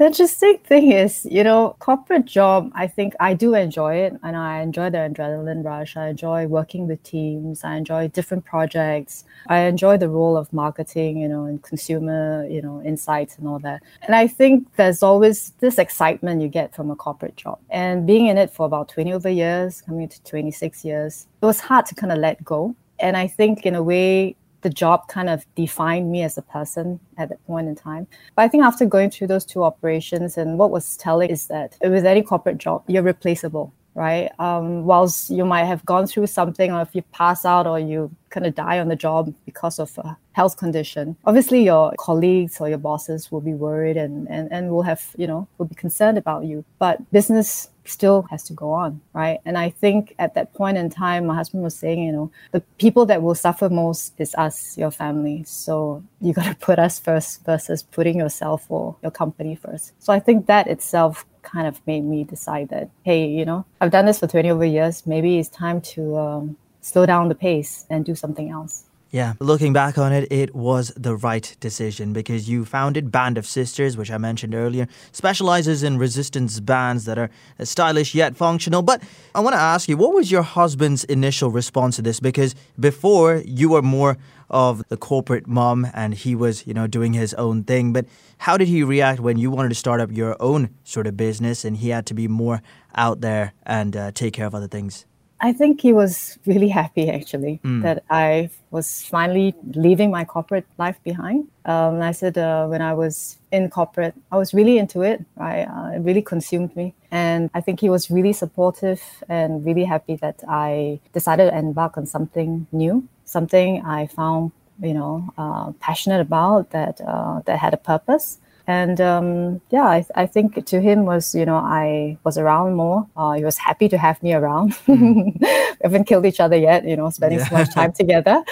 The 0.00 0.06
interesting 0.06 0.56
thing 0.64 0.92
is, 0.92 1.26
you 1.30 1.44
know, 1.44 1.76
corporate 1.78 2.24
job, 2.24 2.72
I 2.74 2.86
think 2.86 3.12
I 3.20 3.34
do 3.34 3.54
enjoy 3.54 3.96
it 3.96 4.14
and 4.22 4.34
I 4.34 4.62
enjoy 4.62 4.88
the 4.88 4.96
adrenaline 4.96 5.62
rush. 5.62 5.94
I 5.94 6.08
enjoy 6.08 6.46
working 6.46 6.88
with 6.88 7.02
teams. 7.02 7.64
I 7.64 7.76
enjoy 7.76 8.08
different 8.08 8.46
projects. 8.46 9.24
I 9.48 9.58
enjoy 9.58 9.98
the 9.98 10.08
role 10.08 10.38
of 10.38 10.50
marketing, 10.54 11.18
you 11.18 11.28
know, 11.28 11.44
and 11.44 11.62
consumer, 11.62 12.46
you 12.48 12.62
know, 12.62 12.80
insights 12.80 13.36
and 13.36 13.46
all 13.46 13.58
that. 13.58 13.82
And 14.00 14.16
I 14.16 14.26
think 14.26 14.74
there's 14.76 15.02
always 15.02 15.50
this 15.60 15.76
excitement 15.76 16.40
you 16.40 16.48
get 16.48 16.74
from 16.74 16.90
a 16.90 16.96
corporate 16.96 17.36
job. 17.36 17.58
And 17.68 18.06
being 18.06 18.28
in 18.28 18.38
it 18.38 18.50
for 18.50 18.64
about 18.64 18.88
20 18.88 19.12
over 19.12 19.28
years, 19.28 19.82
coming 19.82 20.08
to 20.08 20.22
26 20.22 20.82
years, 20.82 21.26
it 21.42 21.44
was 21.44 21.60
hard 21.60 21.84
to 21.84 21.94
kind 21.94 22.10
of 22.10 22.16
let 22.16 22.42
go. 22.42 22.74
And 23.00 23.18
I 23.18 23.26
think 23.26 23.66
in 23.66 23.74
a 23.74 23.82
way, 23.82 24.36
the 24.62 24.70
job 24.70 25.08
kind 25.08 25.28
of 25.28 25.44
defined 25.54 26.10
me 26.10 26.22
as 26.22 26.36
a 26.38 26.42
person 26.42 27.00
at 27.18 27.28
that 27.28 27.44
point 27.46 27.68
in 27.68 27.74
time. 27.74 28.06
But 28.36 28.42
I 28.42 28.48
think 28.48 28.64
after 28.64 28.86
going 28.86 29.10
through 29.10 29.28
those 29.28 29.44
two 29.44 29.64
operations, 29.64 30.36
and 30.36 30.58
what 30.58 30.70
was 30.70 30.96
telling 30.96 31.30
is 31.30 31.46
that 31.48 31.76
with 31.80 32.06
any 32.06 32.22
corporate 32.22 32.58
job, 32.58 32.82
you're 32.86 33.02
replaceable, 33.02 33.72
right? 33.94 34.30
Um, 34.38 34.84
whilst 34.84 35.30
you 35.30 35.44
might 35.44 35.64
have 35.64 35.84
gone 35.84 36.06
through 36.06 36.26
something, 36.26 36.72
or 36.72 36.82
if 36.82 36.94
you 36.94 37.02
pass 37.12 37.44
out 37.44 37.66
or 37.66 37.78
you 37.78 38.14
kind 38.28 38.46
of 38.46 38.54
die 38.54 38.78
on 38.78 38.88
the 38.88 38.96
job 38.96 39.34
because 39.44 39.78
of 39.78 39.96
a 39.98 40.16
health 40.32 40.56
condition, 40.56 41.16
obviously 41.24 41.64
your 41.64 41.92
colleagues 41.98 42.60
or 42.60 42.68
your 42.68 42.78
bosses 42.78 43.32
will 43.32 43.40
be 43.40 43.54
worried 43.54 43.96
and, 43.96 44.28
and, 44.28 44.50
and 44.52 44.70
will 44.70 44.82
have, 44.82 45.14
you 45.16 45.26
know, 45.26 45.48
will 45.58 45.66
be 45.66 45.74
concerned 45.74 46.18
about 46.18 46.44
you. 46.44 46.64
But 46.78 47.10
business 47.10 47.68
still 47.90 48.22
has 48.30 48.42
to 48.44 48.52
go 48.52 48.72
on, 48.72 49.00
right? 49.12 49.40
And 49.44 49.58
I 49.58 49.70
think 49.70 50.14
at 50.18 50.34
that 50.34 50.54
point 50.54 50.78
in 50.78 50.90
time, 50.90 51.26
my 51.26 51.34
husband 51.34 51.62
was 51.62 51.74
saying, 51.74 52.02
you 52.02 52.12
know, 52.12 52.30
the 52.52 52.60
people 52.78 53.06
that 53.06 53.22
will 53.22 53.34
suffer 53.34 53.68
most 53.68 54.14
is 54.18 54.34
us, 54.36 54.78
your 54.78 54.90
family. 54.90 55.44
So 55.44 56.02
you 56.20 56.32
got 56.38 56.46
to 56.46 56.54
put 56.54 56.78
us 56.78 56.98
first 56.98 57.44
versus 57.44 57.82
putting 57.82 58.18
yourself 58.18 58.66
or 58.68 58.96
your 59.02 59.10
company 59.10 59.54
first. 59.54 59.92
So 59.98 60.12
I 60.12 60.20
think 60.20 60.46
that 60.46 60.66
itself 60.66 61.26
kind 61.42 61.66
of 61.66 61.80
made 61.86 62.04
me 62.04 62.24
decide 62.24 62.68
that, 62.68 62.90
hey, 63.02 63.26
you 63.26 63.44
know, 63.44 63.64
I've 63.80 63.90
done 63.90 64.06
this 64.06 64.18
for 64.18 64.26
20 64.26 64.50
over 64.50 64.64
years. 64.64 65.06
Maybe 65.06 65.38
it's 65.38 65.48
time 65.48 65.80
to 65.94 66.16
um, 66.16 66.56
slow 66.80 67.06
down 67.06 67.28
the 67.28 67.34
pace 67.34 67.86
and 67.90 68.04
do 68.04 68.14
something 68.14 68.50
else. 68.50 68.84
Yeah, 69.12 69.34
looking 69.40 69.72
back 69.72 69.98
on 69.98 70.12
it, 70.12 70.30
it 70.30 70.54
was 70.54 70.92
the 70.96 71.16
right 71.16 71.56
decision 71.58 72.12
because 72.12 72.48
you 72.48 72.64
founded 72.64 73.10
Band 73.10 73.38
of 73.38 73.46
Sisters, 73.46 73.96
which 73.96 74.08
I 74.08 74.18
mentioned 74.18 74.54
earlier, 74.54 74.86
specializes 75.10 75.82
in 75.82 75.98
resistance 75.98 76.60
bands 76.60 77.06
that 77.06 77.18
are 77.18 77.28
stylish 77.64 78.14
yet 78.14 78.36
functional. 78.36 78.82
But 78.82 79.02
I 79.34 79.40
want 79.40 79.54
to 79.54 79.60
ask 79.60 79.88
you, 79.88 79.96
what 79.96 80.14
was 80.14 80.30
your 80.30 80.42
husband's 80.42 81.02
initial 81.02 81.50
response 81.50 81.96
to 81.96 82.02
this? 82.02 82.20
Because 82.20 82.54
before 82.78 83.42
you 83.44 83.70
were 83.70 83.82
more 83.82 84.16
of 84.48 84.86
the 84.88 84.96
corporate 84.96 85.48
mom 85.48 85.88
and 85.92 86.14
he 86.14 86.36
was, 86.36 86.64
you 86.64 86.74
know, 86.74 86.86
doing 86.86 87.12
his 87.12 87.34
own 87.34 87.64
thing. 87.64 87.92
But 87.92 88.06
how 88.38 88.56
did 88.56 88.68
he 88.68 88.84
react 88.84 89.18
when 89.18 89.38
you 89.38 89.50
wanted 89.50 89.70
to 89.70 89.74
start 89.74 90.00
up 90.00 90.12
your 90.12 90.36
own 90.38 90.70
sort 90.84 91.08
of 91.08 91.16
business 91.16 91.64
and 91.64 91.76
he 91.76 91.88
had 91.88 92.06
to 92.06 92.14
be 92.14 92.28
more 92.28 92.62
out 92.94 93.22
there 93.22 93.54
and 93.64 93.96
uh, 93.96 94.12
take 94.12 94.34
care 94.34 94.46
of 94.46 94.54
other 94.54 94.68
things? 94.68 95.04
I 95.42 95.52
think 95.52 95.80
he 95.80 95.92
was 95.92 96.38
really 96.44 96.68
happy 96.68 97.08
actually 97.08 97.60
mm. 97.64 97.82
that 97.82 98.04
I 98.10 98.50
was 98.70 99.02
finally 99.06 99.54
leaving 99.74 100.10
my 100.10 100.24
corporate 100.24 100.66
life 100.76 100.98
behind. 101.02 101.48
Um, 101.64 102.02
I 102.02 102.12
said 102.12 102.36
uh, 102.36 102.66
when 102.66 102.82
I 102.82 102.92
was 102.92 103.38
in 103.50 103.70
corporate, 103.70 104.14
I 104.30 104.36
was 104.36 104.52
really 104.52 104.76
into 104.78 105.00
it. 105.00 105.24
Right, 105.36 105.64
uh, 105.64 105.96
it 105.96 106.00
really 106.00 106.22
consumed 106.22 106.76
me, 106.76 106.94
and 107.10 107.50
I 107.54 107.60
think 107.60 107.80
he 107.80 107.88
was 107.88 108.10
really 108.10 108.32
supportive 108.32 109.02
and 109.28 109.64
really 109.64 109.84
happy 109.84 110.16
that 110.16 110.42
I 110.46 111.00
decided 111.12 111.50
to 111.50 111.58
embark 111.58 111.96
on 111.96 112.06
something 112.06 112.66
new, 112.70 113.08
something 113.24 113.82
I 113.84 114.06
found 114.06 114.52
you 114.82 114.94
know 114.94 115.32
uh, 115.38 115.72
passionate 115.80 116.20
about 116.20 116.70
that 116.70 117.00
uh, 117.00 117.40
that 117.46 117.58
had 117.58 117.74
a 117.74 117.78
purpose 117.78 118.38
and 118.66 119.00
um, 119.00 119.60
yeah, 119.70 119.84
I, 119.84 120.06
I, 120.14 120.26
think 120.26 120.64
to 120.66 120.80
him 120.80 121.04
was, 121.04 121.34
you 121.34 121.44
know, 121.44 121.56
I 121.56 122.18
was 122.24 122.38
around 122.38 122.74
more. 122.74 123.06
Uh, 123.16 123.32
he 123.32 123.44
was 123.44 123.56
happy 123.56 123.88
to 123.88 123.98
have 123.98 124.22
me 124.22 124.34
around. 124.34 124.72
Mm. 124.86 125.40
we 125.40 125.76
haven't 125.82 126.04
killed 126.04 126.26
each 126.26 126.40
other 126.40 126.56
yet, 126.56 126.86
you 126.86 126.96
know, 126.96 127.10
spending 127.10 127.38
yeah. 127.38 127.48
so 127.48 127.54
much 127.56 127.74
time 127.74 127.92
together. 127.92 128.42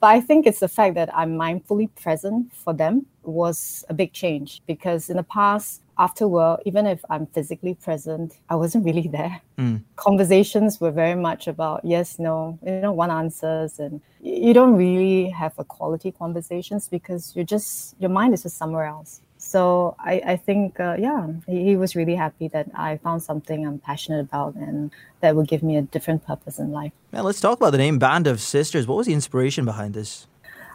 But 0.00 0.08
I 0.08 0.20
think 0.20 0.46
it's 0.46 0.60
the 0.60 0.68
fact 0.68 0.94
that 0.94 1.14
I'm 1.14 1.36
mindfully 1.36 1.88
present 2.00 2.52
for 2.54 2.72
them 2.72 3.06
was 3.22 3.84
a 3.88 3.94
big 3.94 4.12
change 4.12 4.62
because 4.66 5.10
in 5.10 5.16
the 5.16 5.24
past, 5.24 5.82
after 5.98 6.28
work, 6.28 6.60
even 6.66 6.86
if 6.86 7.02
I'm 7.08 7.26
physically 7.26 7.74
present, 7.74 8.38
I 8.50 8.54
wasn't 8.54 8.84
really 8.84 9.08
there. 9.08 9.40
Mm. 9.58 9.82
Conversations 9.96 10.80
were 10.80 10.90
very 10.90 11.14
much 11.14 11.48
about 11.48 11.84
yes, 11.84 12.18
no, 12.18 12.58
you 12.64 12.80
know, 12.80 12.92
one 12.92 13.10
answers, 13.10 13.78
and 13.78 14.02
you 14.20 14.52
don't 14.52 14.74
really 14.74 15.30
have 15.30 15.54
a 15.58 15.64
quality 15.64 16.12
conversations 16.12 16.88
because 16.88 17.34
you're 17.34 17.46
just 17.46 17.96
your 17.98 18.10
mind 18.10 18.34
is 18.34 18.42
just 18.42 18.58
somewhere 18.58 18.84
else 18.84 19.22
so 19.46 19.94
I, 19.98 20.20
I 20.26 20.36
think, 20.36 20.80
uh, 20.80 20.96
yeah, 20.98 21.28
he, 21.46 21.64
he, 21.64 21.76
was 21.76 21.94
really 21.94 22.16
happy 22.16 22.48
that 22.48 22.68
I 22.74 22.96
found 22.96 23.22
something 23.22 23.66
I'm 23.66 23.78
passionate 23.78 24.20
about 24.20 24.54
and 24.56 24.90
that 25.20 25.36
would 25.36 25.46
give 25.46 25.62
me 25.62 25.76
a 25.76 25.82
different 25.82 26.26
purpose 26.26 26.58
in 26.58 26.72
life. 26.72 26.92
Yeah, 27.12 27.20
let's 27.20 27.40
talk 27.40 27.58
about 27.58 27.70
the 27.70 27.78
name 27.78 27.98
Band 27.98 28.26
of 28.26 28.40
Sisters. 28.40 28.86
What 28.86 28.96
was 28.96 29.06
the 29.06 29.14
inspiration 29.14 29.64
behind 29.64 29.94
this? 29.94 30.26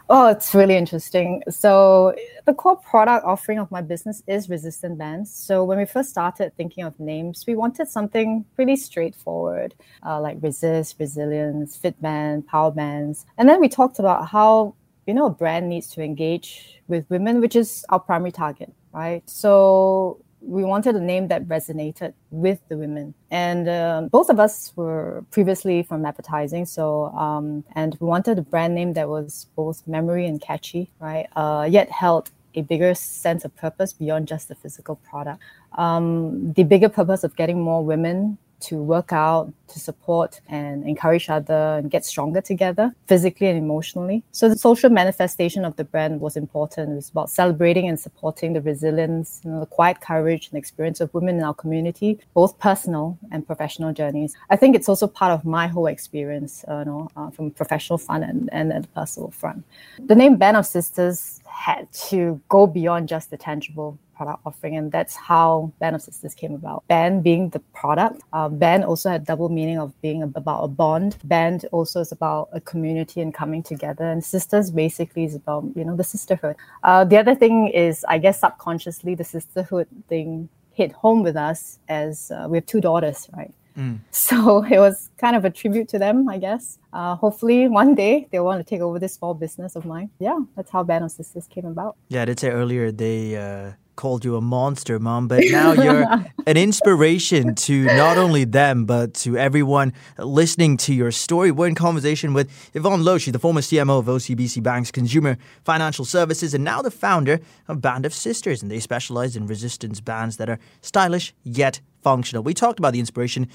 Oh, 0.08 0.26
it's 0.26 0.54
really 0.54 0.76
interesting. 0.76 1.42
So, 1.48 2.14
the 2.44 2.52
core 2.52 2.76
product 2.76 3.24
offering 3.24 3.58
of 3.58 3.70
my 3.70 3.80
business 3.82 4.22
is 4.26 4.50
resistant 4.50 4.98
bands. 4.98 5.32
So, 5.32 5.64
when 5.64 5.78
we 5.78 5.84
first 5.84 6.10
started 6.10 6.56
thinking 6.56 6.84
of 6.84 6.98
names, 6.98 7.44
we 7.46 7.54
wanted 7.54 7.88
something 7.88 8.44
pretty 8.56 8.76
straightforward, 8.76 9.74
uh, 10.04 10.20
like 10.20 10.38
resist, 10.40 10.96
resilience, 10.98 11.76
fit 11.76 12.00
band, 12.02 12.46
power 12.48 12.70
bands. 12.70 13.24
And 13.38 13.48
then 13.48 13.60
we 13.60 13.68
talked 13.68 14.00
about 14.00 14.28
how, 14.28 14.74
you 15.06 15.14
know, 15.14 15.26
a 15.26 15.30
brand 15.30 15.68
needs 15.68 15.88
to 15.88 16.02
engage 16.02 16.80
with 16.88 17.04
women, 17.10 17.40
which 17.40 17.56
is 17.56 17.84
our 17.88 18.00
primary 18.00 18.32
target, 18.32 18.72
right? 18.92 19.22
So, 19.28 20.22
we 20.44 20.64
wanted 20.64 20.96
a 20.96 21.00
name 21.00 21.28
that 21.28 21.46
resonated 21.46 22.12
with 22.30 22.60
the 22.68 22.76
women. 22.76 23.14
And 23.30 23.68
um, 23.68 24.08
both 24.08 24.28
of 24.28 24.40
us 24.40 24.72
were 24.76 25.24
previously 25.30 25.82
from 25.82 26.04
advertising, 26.04 26.66
so 26.66 27.06
um, 27.06 27.64
and 27.74 27.96
we 28.00 28.06
wanted 28.06 28.38
a 28.38 28.42
brand 28.42 28.74
name 28.74 28.92
that 28.94 29.08
was 29.08 29.46
both 29.56 29.86
memory 29.86 30.26
and 30.26 30.40
catchy, 30.40 30.90
right? 30.98 31.26
Uh, 31.36 31.68
yet 31.70 31.90
held 31.90 32.30
a 32.54 32.62
bigger 32.62 32.94
sense 32.94 33.44
of 33.44 33.54
purpose 33.56 33.92
beyond 33.92 34.28
just 34.28 34.48
the 34.48 34.54
physical 34.54 34.96
product. 34.96 35.40
Um, 35.78 36.52
the 36.52 36.64
bigger 36.64 36.88
purpose 36.88 37.24
of 37.24 37.34
getting 37.36 37.60
more 37.60 37.84
women 37.84 38.36
to 38.62 38.82
work 38.82 39.12
out, 39.12 39.52
to 39.68 39.80
support 39.80 40.40
and 40.48 40.86
encourage 40.86 41.28
other 41.28 41.78
and 41.78 41.90
get 41.90 42.04
stronger 42.04 42.40
together 42.40 42.94
physically 43.06 43.48
and 43.48 43.58
emotionally. 43.58 44.22
So 44.32 44.48
the 44.48 44.56
social 44.56 44.90
manifestation 44.90 45.64
of 45.64 45.76
the 45.76 45.84
brand 45.84 46.20
was 46.20 46.36
important. 46.36 46.92
It 46.92 46.96
was 46.96 47.10
about 47.10 47.30
celebrating 47.30 47.88
and 47.88 47.98
supporting 47.98 48.52
the 48.52 48.60
resilience, 48.60 49.40
you 49.44 49.50
know, 49.50 49.60
the 49.60 49.66
quiet 49.66 50.00
courage 50.00 50.48
and 50.48 50.58
experience 50.58 51.00
of 51.00 51.12
women 51.14 51.38
in 51.38 51.42
our 51.42 51.54
community, 51.54 52.18
both 52.34 52.58
personal 52.58 53.18
and 53.30 53.46
professional 53.46 53.92
journeys. 53.92 54.36
I 54.50 54.56
think 54.56 54.76
it's 54.76 54.88
also 54.88 55.06
part 55.06 55.32
of 55.32 55.44
my 55.44 55.66
whole 55.66 55.86
experience, 55.86 56.64
uh, 56.68 56.80
you 56.80 56.84
know, 56.84 57.10
uh, 57.16 57.30
from 57.30 57.50
professional 57.50 57.98
front 57.98 58.24
and, 58.24 58.48
and 58.52 58.70
the 58.70 58.88
personal 58.88 59.30
front. 59.30 59.64
The 59.98 60.14
name 60.14 60.36
Band 60.36 60.56
of 60.56 60.66
Sisters 60.66 61.40
had 61.46 61.90
to 61.92 62.40
go 62.48 62.66
beyond 62.66 63.08
just 63.08 63.30
the 63.30 63.36
tangible 63.36 63.98
product 64.22 64.42
offering, 64.46 64.76
and 64.76 64.92
that's 64.92 65.16
how 65.16 65.72
Band 65.80 65.96
of 65.96 66.02
Sisters 66.02 66.34
came 66.34 66.54
about. 66.54 66.86
Band 66.88 67.22
being 67.22 67.50
the 67.50 67.58
product, 67.80 68.22
uh, 68.32 68.48
band 68.48 68.84
also 68.84 69.10
had 69.10 69.26
double 69.26 69.48
meaning 69.48 69.78
of 69.78 69.88
being 70.00 70.22
about 70.22 70.62
a 70.62 70.68
bond. 70.68 71.16
Band 71.24 71.66
also 71.72 72.00
is 72.00 72.12
about 72.12 72.48
a 72.52 72.60
community 72.60 73.20
and 73.20 73.34
coming 73.34 73.62
together, 73.62 74.04
and 74.12 74.24
sisters 74.24 74.70
basically 74.70 75.24
is 75.24 75.34
about 75.34 75.64
you 75.74 75.84
know 75.84 75.96
the 75.96 76.04
sisterhood. 76.04 76.56
Uh, 76.84 77.04
the 77.04 77.18
other 77.18 77.34
thing 77.34 77.68
is, 77.68 78.04
I 78.08 78.18
guess 78.18 78.40
subconsciously, 78.40 79.14
the 79.14 79.24
sisterhood 79.24 79.88
thing 80.08 80.48
hit 80.72 80.92
home 80.92 81.22
with 81.22 81.36
us 81.36 81.78
as 81.88 82.30
uh, 82.30 82.46
we 82.48 82.56
have 82.58 82.66
two 82.66 82.80
daughters, 82.80 83.28
right? 83.36 83.52
Mm. 83.76 83.98
So 84.10 84.64
it 84.64 84.78
was 84.78 85.10
kind 85.18 85.36
of 85.36 85.44
a 85.44 85.50
tribute 85.50 85.88
to 85.90 85.98
them, 85.98 86.28
I 86.28 86.38
guess. 86.38 86.78
Uh, 86.92 87.16
hopefully, 87.16 87.68
one 87.68 87.94
day 87.94 88.28
they'll 88.30 88.44
want 88.44 88.60
to 88.64 88.68
take 88.68 88.80
over 88.80 88.98
this 88.98 89.14
small 89.14 89.34
business 89.34 89.76
of 89.76 89.84
mine. 89.84 90.10
Yeah, 90.18 90.38
that's 90.56 90.70
how 90.70 90.82
Band 90.82 91.04
of 91.04 91.10
Sisters 91.10 91.46
came 91.46 91.66
about. 91.66 91.96
Yeah, 92.08 92.22
I 92.22 92.26
did 92.26 92.40
say 92.40 92.50
earlier 92.50 92.92
they 92.92 93.36
uh, 93.36 93.72
called 94.02 94.24
you 94.24 94.34
a 94.34 94.40
monster, 94.40 94.98
mom, 94.98 95.28
but 95.28 95.44
now 95.44 95.72
you're 95.74 96.02
an 96.48 96.56
inspiration 96.56 97.54
to 97.54 97.84
not 97.84 98.18
only 98.18 98.42
them, 98.42 98.84
but 98.84 99.14
to 99.14 99.38
everyone 99.38 99.92
listening 100.18 100.76
to 100.76 100.92
your 100.92 101.12
story. 101.12 101.52
We're 101.52 101.68
in 101.68 101.76
conversation 101.76 102.34
with 102.34 102.50
Yvonne 102.74 103.04
Loh. 103.04 103.18
She's 103.18 103.30
the 103.30 103.38
former 103.38 103.60
CMO 103.60 104.00
of 104.00 104.06
OCBC 104.06 104.60
Bank's 104.60 104.90
Consumer 104.90 105.38
Financial 105.64 106.04
Services 106.04 106.52
and 106.52 106.64
now 106.64 106.82
the 106.82 106.90
founder 106.90 107.38
of 107.68 107.80
Band 107.80 108.04
of 108.04 108.12
Sisters. 108.12 108.60
And 108.60 108.72
they 108.72 108.80
specialize 108.80 109.36
in 109.36 109.46
resistance 109.46 110.00
bands 110.00 110.36
that 110.38 110.50
are 110.50 110.58
stylish 110.80 111.32
yet 111.44 111.80
functional. 112.02 112.42
We 112.42 112.54
talked 112.54 112.78
about 112.78 112.92
the 112.92 113.00
inspiration 113.00 113.48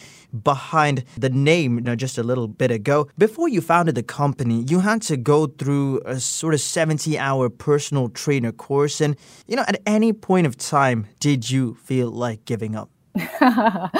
behind 0.43 1.03
the 1.17 1.29
name 1.29 1.75
you 1.75 1.81
know, 1.81 1.95
just 1.95 2.17
a 2.17 2.23
little 2.23 2.47
bit 2.47 2.71
ago. 2.71 3.07
Before 3.17 3.47
you 3.47 3.61
founded 3.61 3.95
the 3.95 4.03
company, 4.03 4.65
you 4.67 4.79
had 4.79 5.01
to 5.03 5.17
go 5.17 5.47
through 5.47 6.01
a 6.05 6.19
sort 6.19 6.53
of 6.53 6.61
70 6.61 7.17
hour 7.17 7.49
personal 7.49 8.09
trainer 8.09 8.51
course. 8.51 9.01
And, 9.01 9.15
you 9.47 9.55
know, 9.55 9.65
at 9.67 9.81
any 9.85 10.13
point 10.13 10.47
of 10.47 10.57
time, 10.57 11.07
did 11.19 11.49
you 11.49 11.75
feel 11.75 12.09
like 12.09 12.45
giving 12.45 12.75
up? 12.75 12.89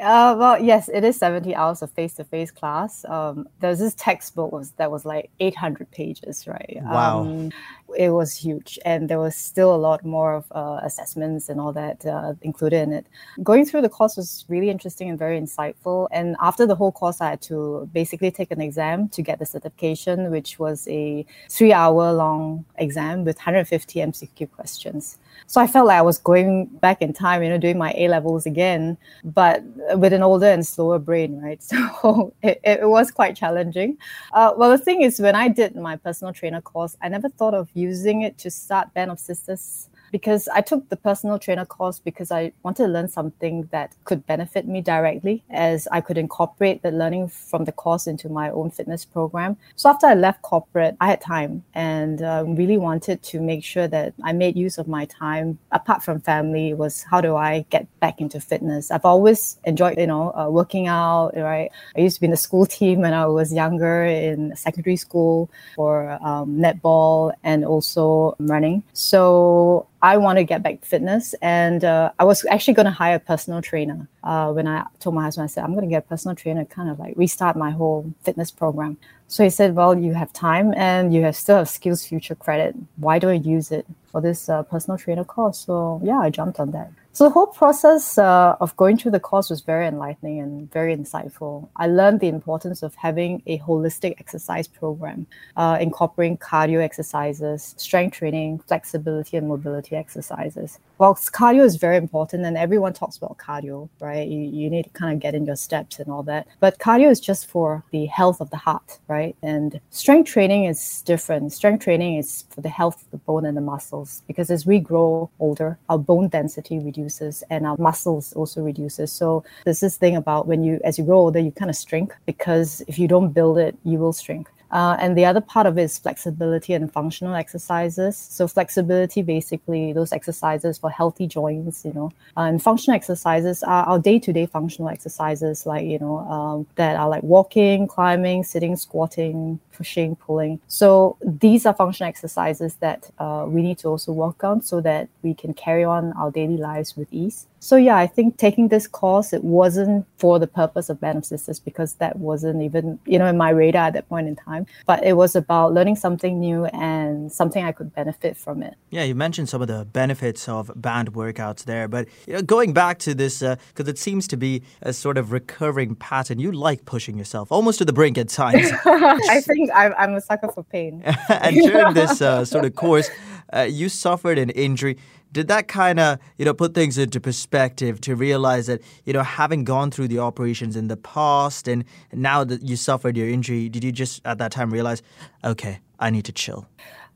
Uh, 0.00 0.34
well, 0.36 0.60
yes, 0.60 0.88
it 0.88 1.04
is 1.04 1.16
70 1.16 1.54
hours 1.54 1.80
of 1.82 1.90
face-to-face 1.92 2.50
class. 2.50 3.04
Um, 3.04 3.46
there's 3.60 3.78
this 3.78 3.94
textbook 3.94 4.50
was 4.50 4.72
that 4.72 4.90
was 4.90 5.04
like 5.04 5.30
800 5.38 5.90
pages, 5.90 6.46
right? 6.48 6.80
Wow. 6.82 7.20
Um, 7.20 7.52
it 7.96 8.10
was 8.10 8.34
huge, 8.34 8.78
and 8.84 9.08
there 9.08 9.18
was 9.18 9.36
still 9.36 9.74
a 9.74 9.76
lot 9.76 10.04
more 10.04 10.34
of 10.34 10.44
uh, 10.52 10.80
assessments 10.82 11.48
and 11.48 11.60
all 11.60 11.72
that 11.72 12.04
uh, 12.06 12.34
included 12.42 12.82
in 12.82 12.92
it. 12.92 13.06
Going 13.42 13.64
through 13.64 13.82
the 13.82 13.88
course 13.88 14.16
was 14.16 14.44
really 14.48 14.70
interesting 14.70 15.08
and 15.10 15.18
very 15.18 15.40
insightful. 15.40 16.08
And 16.10 16.36
after 16.40 16.66
the 16.66 16.74
whole 16.74 16.92
course, 16.92 17.20
I 17.20 17.30
had 17.30 17.42
to 17.42 17.88
basically 17.92 18.30
take 18.30 18.50
an 18.50 18.60
exam 18.60 19.08
to 19.10 19.22
get 19.22 19.38
the 19.38 19.46
certification, 19.46 20.30
which 20.30 20.58
was 20.58 20.86
a 20.88 21.26
three-hour-long 21.48 22.64
exam 22.76 23.24
with 23.24 23.36
150 23.36 24.00
MCQ 24.00 24.50
questions. 24.50 25.18
So 25.46 25.60
I 25.60 25.66
felt 25.66 25.86
like 25.86 25.98
I 25.98 26.02
was 26.02 26.18
going 26.18 26.66
back 26.66 27.02
in 27.02 27.12
time, 27.12 27.42
you 27.42 27.48
know, 27.48 27.58
doing 27.58 27.78
my 27.78 27.92
A 27.96 28.08
levels 28.08 28.46
again, 28.46 28.96
but 29.24 29.62
with 29.96 30.12
an 30.12 30.22
older 30.22 30.46
and 30.46 30.66
slower 30.66 30.98
brain, 30.98 31.40
right? 31.40 31.62
So 31.72 32.34
it, 32.42 32.60
it 32.64 32.88
was 32.88 33.10
quite 33.10 33.36
challenging. 33.36 33.96
Uh, 34.32 34.52
well, 34.56 34.70
the 34.70 34.78
thing 34.78 35.02
is, 35.02 35.20
when 35.20 35.34
I 35.34 35.48
did 35.48 35.76
my 35.76 35.96
personal 35.96 36.32
trainer 36.32 36.60
course, 36.60 36.96
I 37.00 37.08
never 37.08 37.28
thought 37.28 37.54
of 37.54 37.68
using 37.82 38.22
it 38.22 38.38
to 38.38 38.50
start 38.50 38.94
Band 38.94 39.10
of 39.10 39.18
Sisters 39.18 39.88
because 40.12 40.46
I 40.48 40.60
took 40.60 40.88
the 40.90 40.96
personal 40.96 41.38
trainer 41.38 41.64
course 41.64 41.98
because 41.98 42.30
I 42.30 42.52
wanted 42.62 42.84
to 42.84 42.88
learn 42.88 43.08
something 43.08 43.68
that 43.72 43.96
could 44.04 44.24
benefit 44.26 44.68
me 44.68 44.82
directly 44.82 45.42
as 45.50 45.88
I 45.90 46.02
could 46.02 46.18
incorporate 46.18 46.82
the 46.82 46.92
learning 46.92 47.28
from 47.28 47.64
the 47.64 47.72
course 47.72 48.06
into 48.06 48.28
my 48.28 48.50
own 48.50 48.70
fitness 48.70 49.04
program. 49.04 49.56
So 49.74 49.88
after 49.88 50.06
I 50.06 50.14
left 50.14 50.42
corporate, 50.42 50.96
I 51.00 51.08
had 51.08 51.20
time 51.22 51.64
and 51.74 52.22
uh, 52.22 52.44
really 52.46 52.76
wanted 52.76 53.22
to 53.22 53.40
make 53.40 53.64
sure 53.64 53.88
that 53.88 54.12
I 54.22 54.32
made 54.32 54.56
use 54.56 54.76
of 54.78 54.86
my 54.86 55.06
time 55.06 55.58
apart 55.72 56.02
from 56.02 56.20
family 56.20 56.74
was 56.74 57.02
how 57.02 57.20
do 57.22 57.34
I 57.34 57.64
get 57.70 57.86
back 58.00 58.20
into 58.20 58.38
fitness? 58.38 58.90
I've 58.90 59.06
always 59.06 59.58
enjoyed, 59.64 59.96
you 59.98 60.06
know, 60.06 60.32
uh, 60.36 60.48
working 60.50 60.86
out, 60.86 61.32
right? 61.36 61.70
I 61.96 62.00
used 62.00 62.16
to 62.16 62.20
be 62.20 62.26
in 62.26 62.30
the 62.32 62.36
school 62.36 62.66
team 62.78 63.00
when 63.00 63.14
I 63.14 63.26
was 63.26 63.52
younger 63.52 64.04
in 64.04 64.54
secondary 64.56 64.96
school 64.96 65.50
for 65.74 66.10
um, 66.22 66.58
netball 66.58 67.32
and 67.42 67.64
also 67.64 68.36
running. 68.38 68.82
So 68.92 69.86
I 70.02 70.16
want 70.16 70.38
to 70.38 70.44
get 70.44 70.64
back 70.64 70.80
to 70.80 70.86
fitness. 70.86 71.32
And 71.42 71.84
uh, 71.84 72.10
I 72.18 72.24
was 72.24 72.44
actually 72.46 72.74
going 72.74 72.86
to 72.86 72.92
hire 72.92 73.16
a 73.16 73.20
personal 73.20 73.62
trainer. 73.62 74.08
Uh, 74.24 74.52
when 74.52 74.66
I 74.66 74.84
told 74.98 75.14
my 75.14 75.22
husband, 75.22 75.44
I 75.44 75.46
said, 75.46 75.62
I'm 75.62 75.74
going 75.74 75.84
to 75.84 75.90
get 75.90 76.04
a 76.04 76.08
personal 76.08 76.34
trainer, 76.34 76.64
kind 76.64 76.90
of 76.90 76.98
like 76.98 77.14
restart 77.16 77.56
my 77.56 77.70
whole 77.70 78.12
fitness 78.22 78.50
program. 78.50 78.98
So 79.28 79.44
he 79.44 79.50
said, 79.50 79.74
Well, 79.76 79.96
you 79.96 80.12
have 80.14 80.32
time 80.32 80.74
and 80.76 81.14
you 81.14 81.22
have 81.22 81.36
still 81.36 81.58
have 81.58 81.68
SkillsFuture 81.68 82.38
credit. 82.38 82.74
Why 82.96 83.18
don't 83.18 83.44
you 83.44 83.52
use 83.52 83.70
it 83.70 83.86
for 84.10 84.20
this 84.20 84.48
uh, 84.48 84.64
personal 84.64 84.98
trainer 84.98 85.24
course? 85.24 85.58
So 85.58 86.00
yeah, 86.04 86.18
I 86.18 86.30
jumped 86.30 86.58
on 86.58 86.72
that. 86.72 86.90
So 87.14 87.24
the 87.24 87.30
whole 87.30 87.48
process 87.48 88.16
uh, 88.16 88.56
of 88.58 88.74
going 88.78 88.96
through 88.96 89.10
the 89.10 89.20
course 89.20 89.50
was 89.50 89.60
very 89.60 89.86
enlightening 89.86 90.40
and 90.40 90.72
very 90.72 90.96
insightful. 90.96 91.68
I 91.76 91.86
learned 91.86 92.20
the 92.20 92.28
importance 92.28 92.82
of 92.82 92.94
having 92.94 93.42
a 93.46 93.58
holistic 93.58 94.18
exercise 94.18 94.66
program, 94.66 95.26
uh, 95.58 95.76
incorporating 95.78 96.38
cardio 96.38 96.82
exercises, 96.82 97.74
strength 97.76 98.16
training, 98.16 98.60
flexibility, 98.60 99.36
and 99.36 99.46
mobility 99.46 99.94
exercises. 99.94 100.78
Well, 100.96 101.14
cardio 101.14 101.64
is 101.64 101.76
very 101.76 101.98
important, 101.98 102.46
and 102.46 102.56
everyone 102.56 102.94
talks 102.94 103.18
about 103.18 103.36
cardio, 103.36 103.90
right? 104.00 104.26
You, 104.26 104.40
you 104.40 104.70
need 104.70 104.84
to 104.84 104.90
kind 104.90 105.12
of 105.12 105.20
get 105.20 105.34
in 105.34 105.44
your 105.44 105.56
steps 105.56 105.98
and 105.98 106.08
all 106.08 106.22
that. 106.22 106.46
But 106.60 106.78
cardio 106.78 107.10
is 107.10 107.20
just 107.20 107.44
for 107.46 107.84
the 107.90 108.06
health 108.06 108.40
of 108.40 108.48
the 108.48 108.56
heart, 108.56 109.00
right? 109.08 109.36
And 109.42 109.80
strength 109.90 110.30
training 110.30 110.64
is 110.64 111.02
different. 111.02 111.52
Strength 111.52 111.84
training 111.84 112.16
is 112.16 112.46
for 112.48 112.62
the 112.62 112.70
health 112.70 113.02
of 113.02 113.10
the 113.10 113.18
bone 113.18 113.44
and 113.44 113.56
the 113.56 113.60
muscles 113.60 114.22
because 114.26 114.50
as 114.50 114.64
we 114.64 114.78
grow 114.78 115.28
older, 115.40 115.76
our 115.90 115.98
bone 115.98 116.28
density 116.28 116.78
reduces 116.78 117.01
reduces 117.02 117.42
and 117.50 117.66
our 117.66 117.76
muscles 117.78 118.32
also 118.34 118.62
reduces. 118.62 119.12
So 119.12 119.44
there's 119.64 119.80
this 119.80 119.96
thing 119.96 120.16
about 120.16 120.46
when 120.46 120.62
you, 120.62 120.80
as 120.84 120.98
you 120.98 121.04
grow 121.04 121.18
older, 121.18 121.40
you 121.40 121.50
kind 121.50 121.70
of 121.70 121.76
shrink 121.76 122.14
because 122.26 122.82
if 122.86 122.98
you 122.98 123.08
don't 123.08 123.32
build 123.32 123.58
it, 123.58 123.76
you 123.84 123.98
will 123.98 124.12
shrink. 124.12 124.48
Uh, 124.72 124.96
and 124.98 125.16
the 125.16 125.24
other 125.24 125.40
part 125.40 125.66
of 125.66 125.76
it 125.78 125.82
is 125.82 125.98
flexibility 125.98 126.72
and 126.72 126.90
functional 126.90 127.34
exercises. 127.34 128.16
So 128.16 128.48
flexibility, 128.48 129.22
basically, 129.22 129.92
those 129.92 130.12
exercises 130.12 130.78
for 130.78 130.90
healthy 130.90 131.26
joints, 131.26 131.84
you 131.84 131.92
know, 131.92 132.10
uh, 132.36 132.42
and 132.42 132.62
functional 132.62 132.96
exercises 132.96 133.62
are 133.62 133.84
our 133.84 133.98
day-to-day 133.98 134.46
functional 134.46 134.88
exercises, 134.88 135.66
like 135.66 135.84
you 135.84 135.98
know, 135.98 136.18
um, 136.18 136.66
that 136.76 136.96
are 136.96 137.08
like 137.08 137.22
walking, 137.22 137.86
climbing, 137.86 138.44
sitting, 138.44 138.76
squatting, 138.76 139.60
pushing, 139.72 140.16
pulling. 140.16 140.60
So 140.68 141.16
these 141.22 141.66
are 141.66 141.74
functional 141.74 142.08
exercises 142.08 142.76
that 142.76 143.10
uh, 143.18 143.44
we 143.48 143.62
need 143.62 143.78
to 143.78 143.88
also 143.88 144.12
work 144.12 144.42
on 144.44 144.62
so 144.62 144.80
that 144.80 145.08
we 145.22 145.34
can 145.34 145.52
carry 145.54 145.84
on 145.84 146.12
our 146.14 146.30
daily 146.30 146.56
lives 146.56 146.96
with 146.96 147.12
ease. 147.12 147.46
So 147.60 147.76
yeah, 147.76 147.96
I 147.96 148.08
think 148.08 148.38
taking 148.38 148.68
this 148.68 148.88
course, 148.88 149.32
it 149.32 149.44
wasn't 149.44 150.04
for 150.18 150.40
the 150.40 150.48
purpose 150.48 150.88
of 150.88 151.00
Band 151.00 151.18
of 151.18 151.24
Sisters 151.24 151.60
because 151.60 151.94
that 151.94 152.18
wasn't 152.18 152.60
even, 152.60 152.98
you 153.06 153.20
know, 153.20 153.26
in 153.26 153.36
my 153.36 153.50
radar 153.50 153.86
at 153.86 153.92
that 153.92 154.08
point 154.08 154.26
in 154.26 154.34
time. 154.34 154.61
But 154.86 155.04
it 155.04 155.14
was 155.14 155.34
about 155.34 155.72
learning 155.72 155.96
something 155.96 156.38
new 156.38 156.66
and 156.66 157.32
something 157.32 157.64
I 157.64 157.72
could 157.72 157.94
benefit 157.94 158.36
from 158.36 158.62
it. 158.62 158.74
Yeah, 158.90 159.04
you 159.04 159.14
mentioned 159.14 159.48
some 159.48 159.62
of 159.62 159.68
the 159.68 159.84
benefits 159.84 160.48
of 160.48 160.70
band 160.76 161.14
workouts 161.14 161.64
there, 161.64 161.88
but 161.88 162.08
you 162.26 162.34
know, 162.34 162.42
going 162.42 162.72
back 162.72 162.98
to 163.00 163.14
this, 163.14 163.38
because 163.38 163.88
uh, 163.88 163.90
it 163.90 163.98
seems 163.98 164.28
to 164.28 164.36
be 164.36 164.62
a 164.82 164.92
sort 164.92 165.16
of 165.16 165.32
recurring 165.32 165.94
pattern, 165.94 166.38
you 166.38 166.52
like 166.52 166.84
pushing 166.84 167.16
yourself 167.16 167.50
almost 167.50 167.78
to 167.78 167.84
the 167.84 167.92
brink 167.92 168.18
at 168.18 168.28
times. 168.28 168.70
I 168.84 169.40
think 169.40 169.62
think 169.62 169.70
I'm, 169.74 169.94
I'm 169.98 170.14
a 170.14 170.20
sucker 170.20 170.48
for 170.48 170.62
pain. 170.64 171.02
and 171.28 171.56
during 171.56 171.94
this 171.94 172.20
uh, 172.20 172.44
sort 172.44 172.64
of 172.64 172.74
course, 172.74 173.10
uh, 173.54 173.62
you 173.62 173.88
suffered 173.88 174.38
an 174.38 174.50
injury. 174.50 174.96
Did 175.32 175.48
that 175.48 175.66
kind 175.66 175.98
of, 175.98 176.18
you 176.36 176.44
know, 176.44 176.52
put 176.52 176.74
things 176.74 176.98
into 176.98 177.18
perspective 177.18 178.00
to 178.02 178.14
realize 178.14 178.66
that, 178.66 178.82
you 179.04 179.12
know, 179.12 179.22
having 179.22 179.64
gone 179.64 179.90
through 179.90 180.08
the 180.08 180.18
operations 180.18 180.76
in 180.76 180.88
the 180.88 180.96
past 180.96 181.68
and 181.68 181.84
now 182.12 182.44
that 182.44 182.62
you 182.62 182.76
suffered 182.76 183.16
your 183.16 183.28
injury, 183.28 183.68
did 183.70 183.82
you 183.82 183.92
just 183.92 184.20
at 184.26 184.38
that 184.38 184.52
time 184.52 184.70
realize, 184.70 185.02
okay, 185.42 185.80
I 185.98 186.10
need 186.10 186.26
to 186.26 186.32
chill? 186.32 186.66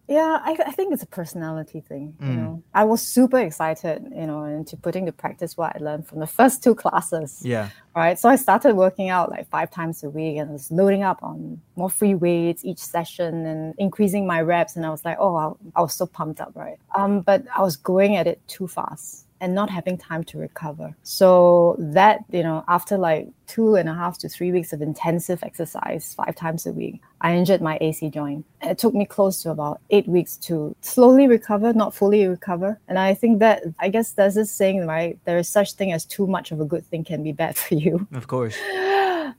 Yeah, 0.09 0.39
I, 0.43 0.57
I 0.67 0.71
think 0.71 0.93
it's 0.93 1.03
a 1.03 1.07
personality 1.07 1.81
thing. 1.81 2.15
You 2.21 2.27
mm. 2.27 2.37
know, 2.37 2.63
I 2.73 2.85
was 2.85 3.03
super 3.03 3.39
excited, 3.39 4.07
you 4.15 4.27
know, 4.27 4.45
into 4.45 4.77
putting 4.77 5.07
to 5.07 5.13
practice 5.13 5.57
what 5.57 5.75
I 5.75 5.79
learned 5.83 6.07
from 6.07 6.21
the 6.21 6.27
first 6.27 6.63
two 6.63 6.75
classes. 6.75 7.41
Yeah. 7.43 7.71
Right. 7.95 8.19
So 8.19 8.29
I 8.29 8.37
started 8.37 8.77
working 8.77 9.09
out 9.09 9.31
like 9.31 9.49
five 9.49 9.71
times 9.71 10.05
a 10.05 10.11
week 10.11 10.37
and 10.37 10.51
I 10.51 10.53
was 10.53 10.71
loading 10.71 11.03
up 11.03 11.23
on 11.23 11.61
more 11.75 11.91
free 11.91 12.15
weights 12.15 12.65
each 12.65 12.79
session 12.79 13.47
and 13.47 13.75
increasing 13.79 14.27
my 14.27 14.43
reps. 14.43 14.77
And 14.77 14.87
I 14.87 14.91
was 14.91 15.05
like, 15.05 15.17
oh, 15.19 15.37
I, 15.37 15.79
I 15.79 15.83
was 15.83 15.95
so 15.95 16.07
pumped 16.07 16.41
up, 16.41 16.53
right? 16.55 16.79
Um, 16.95 17.23
but 17.23 17.45
I 17.57 17.63
was 17.63 17.77
going 17.77 18.17
at 18.17 18.27
it 18.27 18.41
too 18.47 18.69
fast 18.69 19.26
and 19.41 19.55
not 19.55 19.71
having 19.71 19.99
time 19.99 20.25
to 20.25 20.39
recover. 20.39 20.95
So 21.03 21.77
that, 21.79 22.21
you 22.31 22.43
know, 22.43 22.65
after 22.69 22.99
like 22.99 23.29
two 23.47 23.77
and 23.77 23.89
a 23.89 23.95
half 23.95 24.19
to 24.19 24.29
three 24.29 24.53
weeks 24.53 24.73
of 24.73 24.83
intensive 24.83 25.43
exercise 25.43 26.15
five 26.15 26.35
times 26.35 26.67
a 26.67 26.73
week, 26.73 27.01
I 27.21 27.35
injured 27.35 27.63
my 27.63 27.79
AC 27.81 28.11
joint. 28.11 28.45
It 28.63 28.79
took 28.79 28.95
me 28.95 29.05
close 29.05 29.43
to 29.43 29.51
about 29.51 29.81
eight 29.91 30.09
weeks 30.09 30.37
to 30.39 30.75
slowly 30.81 31.29
recover, 31.29 31.73
not 31.73 31.95
fully 31.95 32.27
recover. 32.27 32.79
And 32.89 32.99
I 32.99 33.15
think 33.15 33.39
that 33.41 33.63
I 33.79 33.89
guess 33.89 34.13
there's 34.13 34.35
this 34.35 34.51
saying, 34.51 34.87
right? 34.87 35.19
There 35.25 35.39
is 35.39 35.49
such 35.49 35.75
thing 35.75 35.93
as 35.93 36.05
too 36.05 36.27
much 36.27 36.53
of 36.53 36.61
a 36.61 36.65
good 36.65 36.85
thing 36.87 37.05
can 37.05 37.23
be 37.23 37.33
bad 37.33 37.57
for 37.65 37.75
you. 37.75 38.07
Of 38.13 38.27
course. 38.27 38.57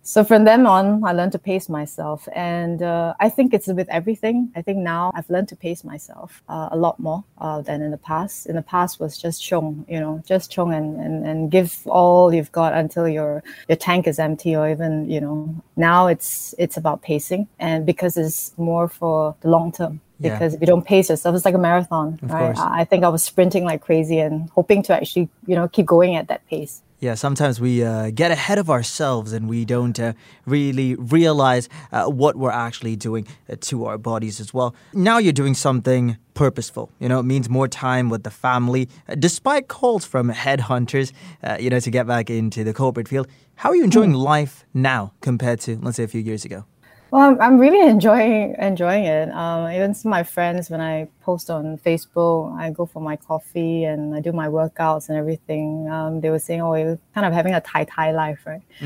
So 0.02 0.24
from 0.24 0.46
then 0.46 0.66
on, 0.66 1.04
I 1.04 1.12
learned 1.12 1.32
to 1.34 1.40
pace 1.40 1.70
myself, 1.70 2.28
and 2.34 2.82
uh, 2.82 3.14
I 3.20 3.30
think 3.30 3.54
it's 3.54 3.68
with 3.68 3.90
everything. 3.90 4.52
I 4.56 4.62
think 4.62 4.80
now 4.80 5.12
I've 5.16 5.30
learned 5.30 5.50
to 5.50 5.56
pace 5.56 5.84
myself 5.84 6.44
uh, 6.50 6.70
a 6.72 6.78
lot 6.78 7.00
more 7.00 7.24
uh, 7.40 7.62
than 7.62 7.82
in 7.82 7.92
the 7.92 7.98
past. 7.98 8.46
In 8.48 8.56
the 8.56 8.62
past 8.62 9.00
was 9.00 9.18
just 9.18 9.44
chong, 9.44 9.86
you 9.88 10.00
know, 10.00 10.22
just 10.26 10.52
chong 10.52 10.74
and, 10.74 11.00
and, 11.00 11.26
and 11.26 11.52
give 11.52 11.86
all 11.88 12.34
you've 12.34 12.52
got 12.52 12.74
until 12.74 13.08
your 13.08 13.44
your 13.68 13.78
tank 13.78 14.08
is 14.08 14.20
empty, 14.20 14.56
or 14.56 14.70
even 14.70 15.10
you 15.10 15.22
know. 15.22 15.56
Now 15.76 16.08
it's 16.08 16.56
it's 16.58 16.78
about 16.78 17.02
pacing, 17.02 17.48
and 17.60 17.86
because 17.86 18.18
it's 18.18 18.58
more 18.58 18.88
for 18.88 19.36
the 19.42 19.50
long 19.50 19.72
term 19.72 20.02
because 20.20 20.54
yeah. 20.54 20.56
if 20.56 20.62
you 20.62 20.68
don't 20.68 20.86
pace 20.86 21.10
yourself, 21.10 21.36
it's 21.36 21.46
like 21.46 21.54
a 21.54 21.60
marathon, 21.60 22.20
of 22.22 22.32
right? 22.32 22.56
Course. 22.56 22.60
I 22.60 22.86
think 22.86 23.04
I 23.04 23.10
was 23.10 23.24
sprinting 23.24 23.64
like 23.64 23.82
crazy 23.82 24.20
and 24.20 24.50
hoping 24.50 24.82
to 24.84 24.96
actually, 24.96 25.30
you 25.46 25.56
know, 25.56 25.68
keep 25.68 25.86
going 25.86 26.16
at 26.16 26.28
that 26.28 26.46
pace. 26.48 26.82
Yeah, 27.00 27.14
sometimes 27.14 27.62
we 27.62 27.84
uh, 27.84 28.10
get 28.10 28.32
ahead 28.32 28.58
of 28.58 28.72
ourselves 28.72 29.32
and 29.32 29.48
we 29.48 29.66
don't 29.66 30.00
uh, 30.00 30.14
really 30.48 30.96
realize 30.96 31.70
uh, 31.92 32.06
what 32.06 32.36
we're 32.36 32.50
actually 32.50 32.96
doing 32.96 33.28
uh, 33.48 33.56
to 33.62 33.86
our 33.86 34.00
bodies 34.00 34.40
as 34.40 34.52
well. 34.52 34.74
Now 34.94 35.20
you're 35.20 35.32
doing 35.32 35.54
something 35.54 36.18
purposeful. 36.34 36.90
You 36.98 37.08
know, 37.08 37.20
it 37.20 37.24
means 37.24 37.50
more 37.50 37.68
time 37.68 38.10
with 38.10 38.24
the 38.24 38.32
family, 38.32 38.90
uh, 39.08 39.14
despite 39.14 39.68
calls 39.68 40.06
from 40.06 40.32
headhunters, 40.32 41.12
uh, 41.44 41.58
you 41.60 41.70
know, 41.70 41.80
to 41.80 41.92
get 41.92 42.08
back 42.08 42.32
into 42.32 42.64
the 42.64 42.74
corporate 42.74 43.08
field. 43.08 43.28
How 43.56 43.70
are 43.70 43.76
you 43.76 43.84
enjoying 43.84 44.14
mm. 44.14 44.24
life 44.24 44.66
now 44.74 45.14
compared 45.22 45.60
to, 45.62 45.78
let's 45.78 45.98
say, 45.98 46.04
a 46.04 46.08
few 46.08 46.22
years 46.22 46.46
ago? 46.46 46.66
Well, 47.10 47.22
I'm, 47.22 47.40
I'm 47.42 47.58
really 47.58 47.88
enjoying 47.88 48.56
enjoying 48.60 49.06
it. 49.06 49.30
Um, 49.32 49.72
even 49.72 49.94
some 49.94 50.10
of 50.10 50.12
my 50.12 50.24
friends, 50.24 50.70
when 50.70 50.82
I 50.82 51.08
post 51.22 51.50
on 51.50 51.78
Facebook, 51.78 52.54
I 52.60 52.70
go 52.72 52.86
for 52.86 53.02
my 53.02 53.16
coffee 53.16 53.86
and 53.86 54.14
I 54.14 54.20
do 54.20 54.34
my 54.34 54.48
workouts 54.50 55.08
and 55.08 55.18
everything. 55.18 55.88
Um, 55.90 56.20
they 56.20 56.30
were 56.30 56.40
saying, 56.40 56.62
"Oh, 56.62 56.74
you're 56.76 57.00
kind 57.14 57.26
of 57.26 57.32
having 57.32 57.54
a 57.54 57.62
Tai 57.62 57.86
Tai 57.86 58.12
life, 58.12 58.46
right?" 58.46 58.62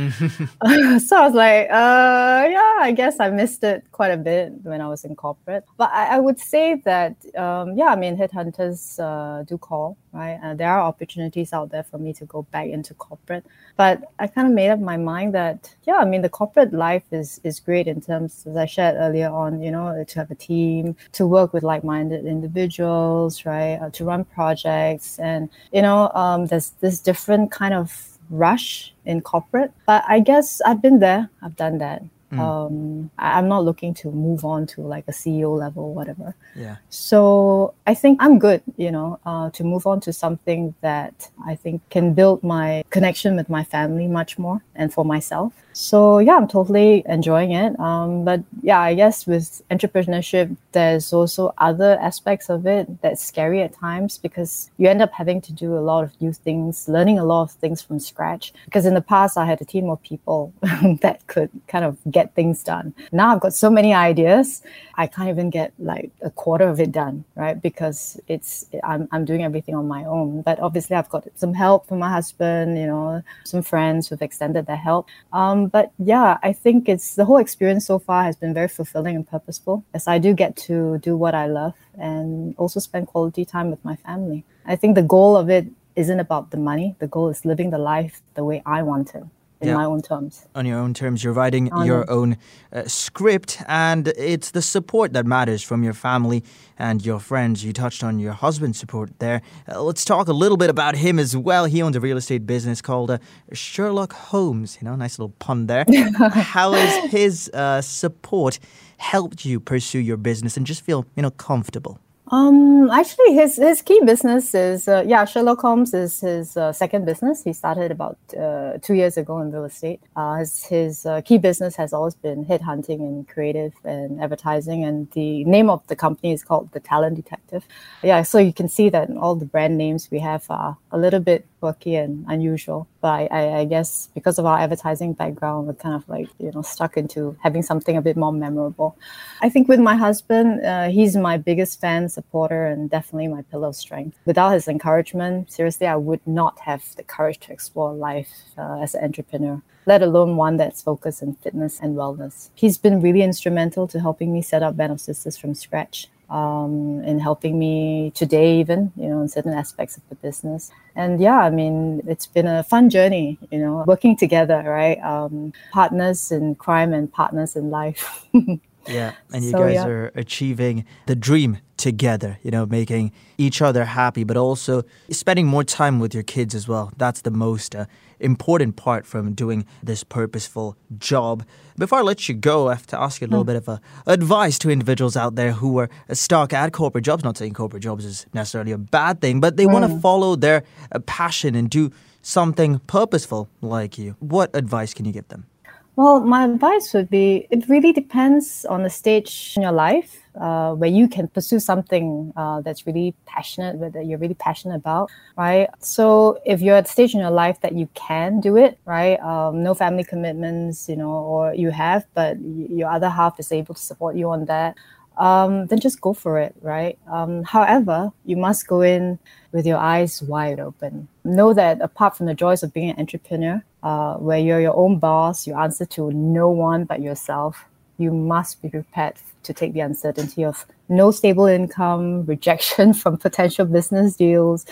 so 1.01 1.17
I 1.17 1.25
was 1.25 1.33
like, 1.33 1.67
uh, 1.71 2.45
"Yeah, 2.55 2.75
I 2.79 2.93
guess 2.95 3.19
I 3.19 3.31
missed 3.31 3.63
it 3.63 3.85
quite 3.91 4.11
a 4.11 4.17
bit 4.17 4.53
when 4.63 4.81
I 4.81 4.87
was 4.87 5.03
in 5.03 5.15
corporate." 5.15 5.65
But 5.77 5.89
I, 5.91 6.17
I 6.17 6.19
would 6.19 6.39
say 6.39 6.75
that, 6.85 7.15
um, 7.35 7.75
yeah, 7.75 7.87
I 7.87 7.95
mean, 7.95 8.17
headhunters 8.17 8.99
uh, 8.99 9.43
do 9.43 9.57
call, 9.57 9.97
right? 10.13 10.39
Uh, 10.43 10.53
there 10.53 10.71
are 10.71 10.81
opportunities 10.81 11.53
out 11.53 11.69
there 11.71 11.83
for 11.83 11.97
me 11.97 12.13
to 12.13 12.25
go 12.25 12.43
back 12.43 12.67
into 12.67 12.93
corporate. 12.93 13.45
But 13.77 14.11
I 14.19 14.27
kind 14.27 14.47
of 14.47 14.53
made 14.53 14.69
up 14.69 14.79
my 14.79 14.97
mind 14.97 15.33
that, 15.33 15.75
yeah, 15.83 15.95
I 15.95 16.05
mean, 16.05 16.21
the 16.21 16.29
corporate 16.29 16.73
life 16.73 17.03
is 17.11 17.39
is 17.43 17.59
great 17.59 17.87
in 17.87 18.01
terms, 18.01 18.45
as 18.47 18.55
I 18.57 18.65
shared 18.65 18.95
earlier 18.97 19.29
on, 19.29 19.61
you 19.61 19.71
know, 19.71 20.03
to 20.03 20.19
have 20.19 20.31
a 20.31 20.35
team, 20.35 20.95
to 21.13 21.25
work 21.27 21.53
with 21.53 21.63
like-minded 21.63 22.25
individuals, 22.25 23.45
right? 23.45 23.77
Uh, 23.81 23.89
to 23.91 24.05
run 24.05 24.25
projects, 24.25 25.19
and 25.19 25.49
you 25.71 25.81
know, 25.81 26.11
um, 26.13 26.47
there's 26.47 26.71
this 26.81 26.99
different 26.99 27.51
kind 27.51 27.73
of 27.73 28.17
rush 28.29 28.93
in 29.05 29.21
corporate. 29.21 29.71
But 29.85 30.03
I 30.07 30.19
guess 30.19 30.61
I've 30.61 30.81
been 30.81 30.99
there. 30.99 31.29
I've 31.41 31.55
done 31.55 31.77
that. 31.79 32.03
Mm. 32.31 32.39
Um, 32.39 33.11
I, 33.17 33.39
am 33.39 33.47
not 33.47 33.65
looking 33.65 33.93
to 33.95 34.11
move 34.11 34.45
on 34.45 34.65
to 34.67 34.81
like 34.81 35.03
a 35.07 35.11
CEO 35.11 35.57
level, 35.57 35.93
whatever. 35.93 36.33
Yeah. 36.55 36.77
So 36.89 37.73
I 37.85 37.93
think 37.93 38.19
I'm 38.21 38.39
good, 38.39 38.61
you 38.77 38.91
know, 38.91 39.19
uh, 39.25 39.49
to 39.51 39.63
move 39.63 39.85
on 39.85 39.99
to 40.01 40.13
something 40.13 40.73
that 40.81 41.29
I 41.45 41.55
think 41.55 41.81
can 41.89 42.13
build 42.13 42.41
my 42.43 42.83
connection 42.89 43.35
with 43.35 43.49
my 43.49 43.63
family 43.63 44.07
much 44.07 44.39
more 44.39 44.63
and 44.75 44.93
for 44.93 45.03
myself. 45.03 45.53
So 45.73 46.19
yeah, 46.19 46.35
I'm 46.35 46.47
totally 46.47 47.03
enjoying 47.07 47.51
it. 47.51 47.79
Um, 47.79 48.25
but 48.25 48.43
yeah, 48.61 48.79
I 48.79 48.93
guess 48.93 49.25
with 49.25 49.61
entrepreneurship, 49.71 50.55
there's 50.73 51.13
also 51.13 51.53
other 51.57 51.97
aspects 52.01 52.49
of 52.49 52.65
it 52.65 53.01
that's 53.01 53.23
scary 53.23 53.61
at 53.61 53.73
times 53.73 54.17
because 54.17 54.69
you 54.77 54.87
end 54.87 55.01
up 55.01 55.11
having 55.13 55.41
to 55.41 55.53
do 55.53 55.77
a 55.77 55.79
lot 55.79 56.03
of 56.03 56.19
new 56.21 56.33
things, 56.33 56.87
learning 56.87 57.19
a 57.19 57.25
lot 57.25 57.43
of 57.43 57.51
things 57.51 57.81
from 57.81 57.99
scratch. 57.99 58.53
Because 58.65 58.85
in 58.85 58.93
the 58.93 59.01
past, 59.01 59.37
I 59.37 59.45
had 59.45 59.61
a 59.61 59.65
team 59.65 59.89
of 59.89 60.01
people 60.03 60.53
that 61.01 61.25
could 61.27 61.49
kind 61.67 61.85
of 61.85 61.97
get 62.09 62.33
things 62.35 62.63
done. 62.63 62.93
Now 63.11 63.33
I've 63.33 63.41
got 63.41 63.53
so 63.53 63.69
many 63.69 63.93
ideas, 63.93 64.61
I 64.95 65.07
can't 65.07 65.29
even 65.29 65.49
get 65.49 65.73
like 65.79 66.11
a 66.21 66.29
quarter 66.29 66.67
of 66.67 66.79
it 66.79 66.91
done, 66.91 67.23
right? 67.35 67.59
Because 67.59 68.19
it's 68.27 68.65
I'm 68.83 69.07
I'm 69.11 69.25
doing 69.25 69.43
everything 69.43 69.75
on 69.75 69.87
my 69.87 70.03
own. 70.05 70.41
But 70.41 70.59
obviously, 70.59 70.95
I've 70.95 71.09
got 71.09 71.27
some 71.35 71.53
help 71.53 71.87
from 71.87 71.99
my 71.99 72.09
husband, 72.09 72.77
you 72.77 72.87
know, 72.87 73.23
some 73.43 73.61
friends 73.61 74.07
who've 74.07 74.21
extended 74.21 74.65
their 74.67 74.75
help. 74.75 75.07
Um, 75.33 75.60
um, 75.61 75.67
but 75.67 75.91
yeah, 75.97 76.37
I 76.43 76.53
think 76.53 76.89
it's 76.89 77.15
the 77.15 77.25
whole 77.25 77.37
experience 77.37 77.85
so 77.85 77.99
far 77.99 78.23
has 78.23 78.35
been 78.35 78.53
very 78.53 78.67
fulfilling 78.67 79.15
and 79.15 79.27
purposeful 79.27 79.83
as 79.93 80.07
I 80.07 80.17
do 80.17 80.33
get 80.33 80.55
to 80.67 80.97
do 80.99 81.15
what 81.17 81.35
I 81.35 81.47
love 81.47 81.75
and 81.97 82.55
also 82.57 82.79
spend 82.79 83.07
quality 83.07 83.45
time 83.45 83.69
with 83.69 83.83
my 83.83 83.95
family. 83.95 84.43
I 84.65 84.75
think 84.75 84.95
the 84.95 85.03
goal 85.03 85.35
of 85.37 85.49
it 85.49 85.67
isn't 85.95 86.19
about 86.19 86.51
the 86.51 86.57
money. 86.57 86.95
The 86.99 87.07
goal 87.07 87.29
is 87.29 87.45
living 87.45 87.69
the 87.69 87.77
life 87.77 88.21
the 88.33 88.43
way 88.43 88.61
I 88.65 88.83
want 88.83 89.15
it 89.15 89.23
in 89.61 89.67
yeah. 89.67 89.75
my 89.75 89.85
own 89.85 90.01
terms. 90.01 90.47
On 90.55 90.65
your 90.65 90.79
own 90.79 90.93
terms, 90.93 91.23
you're 91.23 91.33
writing 91.33 91.71
on 91.71 91.85
your 91.85 92.09
own 92.09 92.37
uh, 92.73 92.83
script, 92.87 93.61
and 93.67 94.07
it's 94.09 94.51
the 94.51 94.61
support 94.61 95.13
that 95.13 95.25
matters 95.25 95.61
from 95.61 95.83
your 95.83 95.93
family 95.93 96.43
and 96.79 97.05
your 97.05 97.19
friends. 97.19 97.63
You 97.63 97.71
touched 97.71 98.03
on 98.03 98.19
your 98.19 98.33
husband's 98.33 98.79
support 98.79 99.19
there. 99.19 99.41
Uh, 99.67 99.83
let's 99.83 100.03
talk 100.03 100.27
a 100.27 100.33
little 100.33 100.57
bit 100.57 100.69
about 100.71 100.95
him 100.95 101.19
as 101.19 101.37
well. 101.37 101.65
He 101.65 101.81
owns 101.81 101.95
a 101.95 101.99
real 101.99 102.17
estate 102.17 102.47
business 102.47 102.81
called 102.81 103.11
uh, 103.11 103.19
Sherlock 103.53 104.13
Holmes. 104.13 104.77
You 104.81 104.85
know, 104.87 104.95
nice 104.95 105.19
little 105.19 105.35
pun 105.37 105.67
there. 105.67 105.85
How 106.31 106.73
has 106.73 107.11
his 107.11 107.49
uh, 107.53 107.81
support 107.81 108.59
helped 108.97 109.45
you 109.45 109.59
pursue 109.59 109.99
your 109.99 110.17
business 110.17 110.57
and 110.57 110.65
just 110.65 110.81
feel, 110.81 111.05
you 111.15 111.21
know, 111.21 111.31
comfortable? 111.31 111.99
Um, 112.31 112.89
actually, 112.89 113.33
his 113.33 113.57
his 113.57 113.81
key 113.81 113.99
business 114.05 114.55
is 114.55 114.87
uh, 114.87 115.03
yeah, 115.05 115.25
Sherlock 115.25 115.59
Holmes 115.59 115.93
is 115.93 116.21
his 116.21 116.55
uh, 116.55 116.71
second 116.71 117.03
business. 117.05 117.43
He 117.43 117.51
started 117.51 117.91
about 117.91 118.17
uh, 118.39 118.77
two 118.81 118.93
years 118.93 119.17
ago 119.17 119.39
in 119.39 119.51
real 119.51 119.65
estate. 119.65 119.99
Uh, 120.15 120.35
his 120.35 120.63
his 120.63 121.05
uh, 121.05 121.19
key 121.25 121.37
business 121.37 121.75
has 121.75 121.91
always 121.91 122.15
been 122.15 122.45
headhunting 122.45 123.01
and 123.01 123.27
creative 123.27 123.73
and 123.83 124.21
advertising, 124.21 124.85
and 124.85 125.11
the 125.11 125.43
name 125.43 125.69
of 125.69 125.85
the 125.87 125.95
company 125.95 126.31
is 126.31 126.41
called 126.41 126.71
the 126.71 126.79
Talent 126.79 127.17
Detective. 127.17 127.65
Yeah, 128.01 128.23
so 128.23 128.37
you 128.37 128.53
can 128.53 128.69
see 128.69 128.87
that 128.87 129.09
all 129.17 129.35
the 129.35 129.45
brand 129.45 129.77
names 129.77 130.07
we 130.09 130.19
have 130.19 130.45
are 130.49 130.77
a 130.93 130.97
little 130.97 131.19
bit 131.19 131.45
quirky 131.61 131.95
and 131.95 132.25
unusual. 132.27 132.87
But 133.01 133.31
I, 133.31 133.59
I, 133.59 133.65
guess 133.65 134.09
because 134.13 134.37
of 134.39 134.45
our 134.45 134.57
advertising 134.59 135.13
background, 135.13 135.67
we're 135.67 135.73
kind 135.73 135.95
of 135.95 136.07
like, 136.09 136.27
you 136.39 136.51
know, 136.51 136.63
stuck 136.63 136.97
into 136.97 137.37
having 137.41 137.61
something 137.61 137.95
a 137.95 138.01
bit 138.01 138.17
more 138.17 138.33
memorable. 138.33 138.97
I 139.41 139.49
think 139.49 139.67
with 139.67 139.79
my 139.79 139.95
husband, 139.95 140.65
uh, 140.65 140.89
he's 140.89 141.15
my 141.15 141.37
biggest 141.37 141.79
fan, 141.79 142.09
supporter, 142.21 142.65
and 142.65 142.89
definitely 142.89 143.27
my 143.27 143.41
pillar 143.43 143.69
of 143.69 143.75
strength. 143.75 144.17
Without 144.25 144.51
his 144.51 144.67
encouragement, 144.67 145.51
seriously, 145.51 145.87
I 145.87 145.95
would 145.95 146.25
not 146.25 146.59
have 146.59 146.83
the 146.95 147.03
courage 147.03 147.39
to 147.41 147.53
explore 147.53 147.93
life 147.93 148.33
uh, 148.57 148.81
as 148.81 148.95
an 148.95 149.03
entrepreneur 149.03 149.61
let 149.87 150.03
alone 150.03 150.35
one 150.35 150.57
that's 150.57 150.81
focused 150.81 151.23
on 151.23 151.33
fitness 151.35 151.79
and 151.81 151.95
wellness. 151.95 152.49
He's 152.55 152.77
been 152.77 153.01
really 153.01 153.23
instrumental 153.23 153.87
to 153.87 153.99
helping 153.99 154.31
me 154.31 154.41
set 154.41 154.61
up 154.61 154.77
Band 154.77 154.91
of 154.91 155.01
Sisters 155.01 155.37
from 155.37 155.55
scratch 155.55 156.07
um, 156.31 157.03
in 157.03 157.19
helping 157.19 157.59
me 157.59 158.11
today, 158.15 158.59
even, 158.59 158.91
you 158.95 159.09
know, 159.09 159.21
in 159.21 159.27
certain 159.27 159.53
aspects 159.53 159.97
of 159.97 160.03
the 160.09 160.15
business. 160.15 160.71
And 160.95 161.19
yeah, 161.19 161.39
I 161.39 161.49
mean, 161.49 162.01
it's 162.07 162.25
been 162.25 162.47
a 162.47 162.63
fun 162.63 162.89
journey, 162.89 163.37
you 163.51 163.59
know, 163.59 163.83
working 163.85 164.15
together, 164.15 164.63
right? 164.65 164.99
Um, 165.03 165.53
partners 165.71 166.31
in 166.31 166.55
crime 166.55 166.93
and 166.93 167.11
partners 167.11 167.55
in 167.55 167.69
life. 167.69 168.25
yeah, 168.87 169.13
and 169.33 169.43
you 169.43 169.51
so, 169.51 169.59
guys 169.59 169.75
yeah. 169.75 169.87
are 169.87 170.11
achieving 170.15 170.85
the 171.05 171.15
dream 171.15 171.57
together, 171.81 172.37
you 172.43 172.51
know, 172.51 172.65
making 172.65 173.11
each 173.37 173.61
other 173.61 173.83
happy, 173.85 174.23
but 174.23 174.37
also 174.37 174.83
spending 175.09 175.47
more 175.47 175.63
time 175.63 175.99
with 175.99 176.13
your 176.13 176.23
kids 176.23 176.53
as 176.53 176.67
well. 176.67 176.93
That's 176.95 177.21
the 177.21 177.31
most 177.31 177.75
uh, 177.75 177.85
important 178.19 178.75
part 178.75 179.05
from 179.05 179.33
doing 179.33 179.65
this 179.81 180.03
purposeful 180.03 180.77
job. 180.99 181.43
Before 181.77 181.99
I 181.99 182.01
let 182.03 182.29
you 182.29 182.35
go, 182.35 182.69
I 182.69 182.75
have 182.75 182.87
to 182.87 183.01
ask 183.01 183.19
you 183.19 183.27
a 183.27 183.29
little 183.29 183.43
mm. 183.43 183.47
bit 183.47 183.55
of 183.55 183.67
uh, 183.67 183.77
advice 184.05 184.59
to 184.59 184.69
individuals 184.69 185.17
out 185.17 185.35
there 185.35 185.53
who 185.53 185.79
are 185.79 185.89
stuck 186.11 186.53
at 186.53 186.71
corporate 186.71 187.03
jobs. 187.03 187.23
Not 187.23 187.37
saying 187.37 187.53
corporate 187.53 187.83
jobs 187.83 188.05
is 188.05 188.27
necessarily 188.31 188.71
a 188.71 188.77
bad 188.77 189.19
thing, 189.19 189.41
but 189.41 189.57
they 189.57 189.65
mm. 189.65 189.73
want 189.73 189.91
to 189.91 189.99
follow 189.99 190.35
their 190.35 190.63
uh, 190.91 190.99
passion 190.99 191.55
and 191.55 191.67
do 191.67 191.91
something 192.21 192.79
purposeful 192.85 193.49
like 193.61 193.97
you. 193.97 194.15
What 194.19 194.55
advice 194.55 194.93
can 194.93 195.05
you 195.05 195.11
give 195.11 195.27
them? 195.29 195.47
Well, 195.97 196.21
my 196.21 196.45
advice 196.45 196.93
would 196.93 197.09
be 197.09 197.47
it 197.51 197.67
really 197.67 197.91
depends 197.91 198.65
on 198.65 198.83
the 198.83 198.89
stage 198.89 199.53
in 199.57 199.61
your 199.61 199.73
life 199.73 200.21
uh, 200.39 200.73
where 200.73 200.89
you 200.89 201.09
can 201.09 201.27
pursue 201.27 201.59
something 201.59 202.31
uh, 202.37 202.61
that's 202.61 202.87
really 202.87 203.13
passionate, 203.25 203.93
that 203.93 204.05
you're 204.05 204.17
really 204.17 204.33
passionate 204.33 204.75
about, 204.75 205.11
right? 205.37 205.67
So 205.79 206.39
if 206.45 206.61
you're 206.61 206.77
at 206.77 206.85
a 206.85 206.87
stage 206.87 207.13
in 207.13 207.19
your 207.19 207.29
life 207.29 207.59
that 207.61 207.73
you 207.73 207.89
can 207.93 208.39
do 208.39 208.55
it, 208.55 208.79
right? 208.85 209.19
Um, 209.19 209.63
no 209.63 209.73
family 209.73 210.05
commitments, 210.05 210.87
you 210.87 210.95
know, 210.95 211.11
or 211.11 211.53
you 211.53 211.71
have, 211.71 212.05
but 212.13 212.37
your 212.41 212.89
other 212.89 213.09
half 213.09 213.37
is 213.39 213.51
able 213.51 213.75
to 213.75 213.81
support 213.81 214.15
you 214.15 214.29
on 214.29 214.45
that 214.45 214.77
um, 215.17 215.67
then 215.67 215.79
just 215.79 216.01
go 216.01 216.13
for 216.13 216.39
it, 216.39 216.55
right? 216.61 216.97
Um, 217.11 217.43
however, 217.43 218.11
you 218.25 218.37
must 218.37 218.67
go 218.67 218.81
in 218.81 219.19
with 219.51 219.65
your 219.65 219.77
eyes 219.77 220.21
wide 220.21 220.59
open. 220.59 221.07
Know 221.23 221.53
that 221.53 221.81
apart 221.81 222.17
from 222.17 222.25
the 222.25 222.33
joys 222.33 222.63
of 222.63 222.73
being 222.73 222.89
an 222.89 222.99
entrepreneur, 222.99 223.63
uh, 223.83 224.15
where 224.15 224.39
you're 224.39 224.61
your 224.61 224.75
own 224.75 224.99
boss, 224.99 225.45
you 225.45 225.55
answer 225.55 225.85
to 225.85 226.11
no 226.11 226.49
one 226.49 226.85
but 226.85 227.01
yourself, 227.01 227.65
you 227.97 228.11
must 228.11 228.61
be 228.61 228.69
prepared 228.69 229.15
to 229.43 229.53
take 229.53 229.73
the 229.73 229.79
uncertainty 229.79 230.43
of 230.43 230.65
no 230.89 231.11
stable 231.11 231.45
income, 231.45 232.25
rejection 232.33 232.93
from 232.93 233.17
potential 233.17 233.65
business 233.65 234.15
deals, 234.15 234.65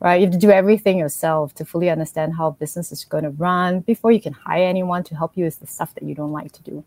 right? 0.00 0.16
You 0.16 0.26
have 0.26 0.32
to 0.32 0.38
do 0.38 0.50
everything 0.50 0.98
yourself 0.98 1.54
to 1.54 1.64
fully 1.64 1.90
understand 1.90 2.34
how 2.34 2.50
business 2.50 2.92
is 2.92 3.04
going 3.04 3.24
to 3.24 3.30
run 3.30 3.80
before 3.80 4.12
you 4.12 4.20
can 4.20 4.32
hire 4.32 4.64
anyone 4.64 5.04
to 5.04 5.16
help 5.16 5.36
you 5.36 5.44
with 5.44 5.60
the 5.60 5.66
stuff 5.66 5.94
that 5.94 6.04
you 6.04 6.14
don't 6.14 6.32
like 6.32 6.52
to 6.52 6.62
do. 6.62 6.84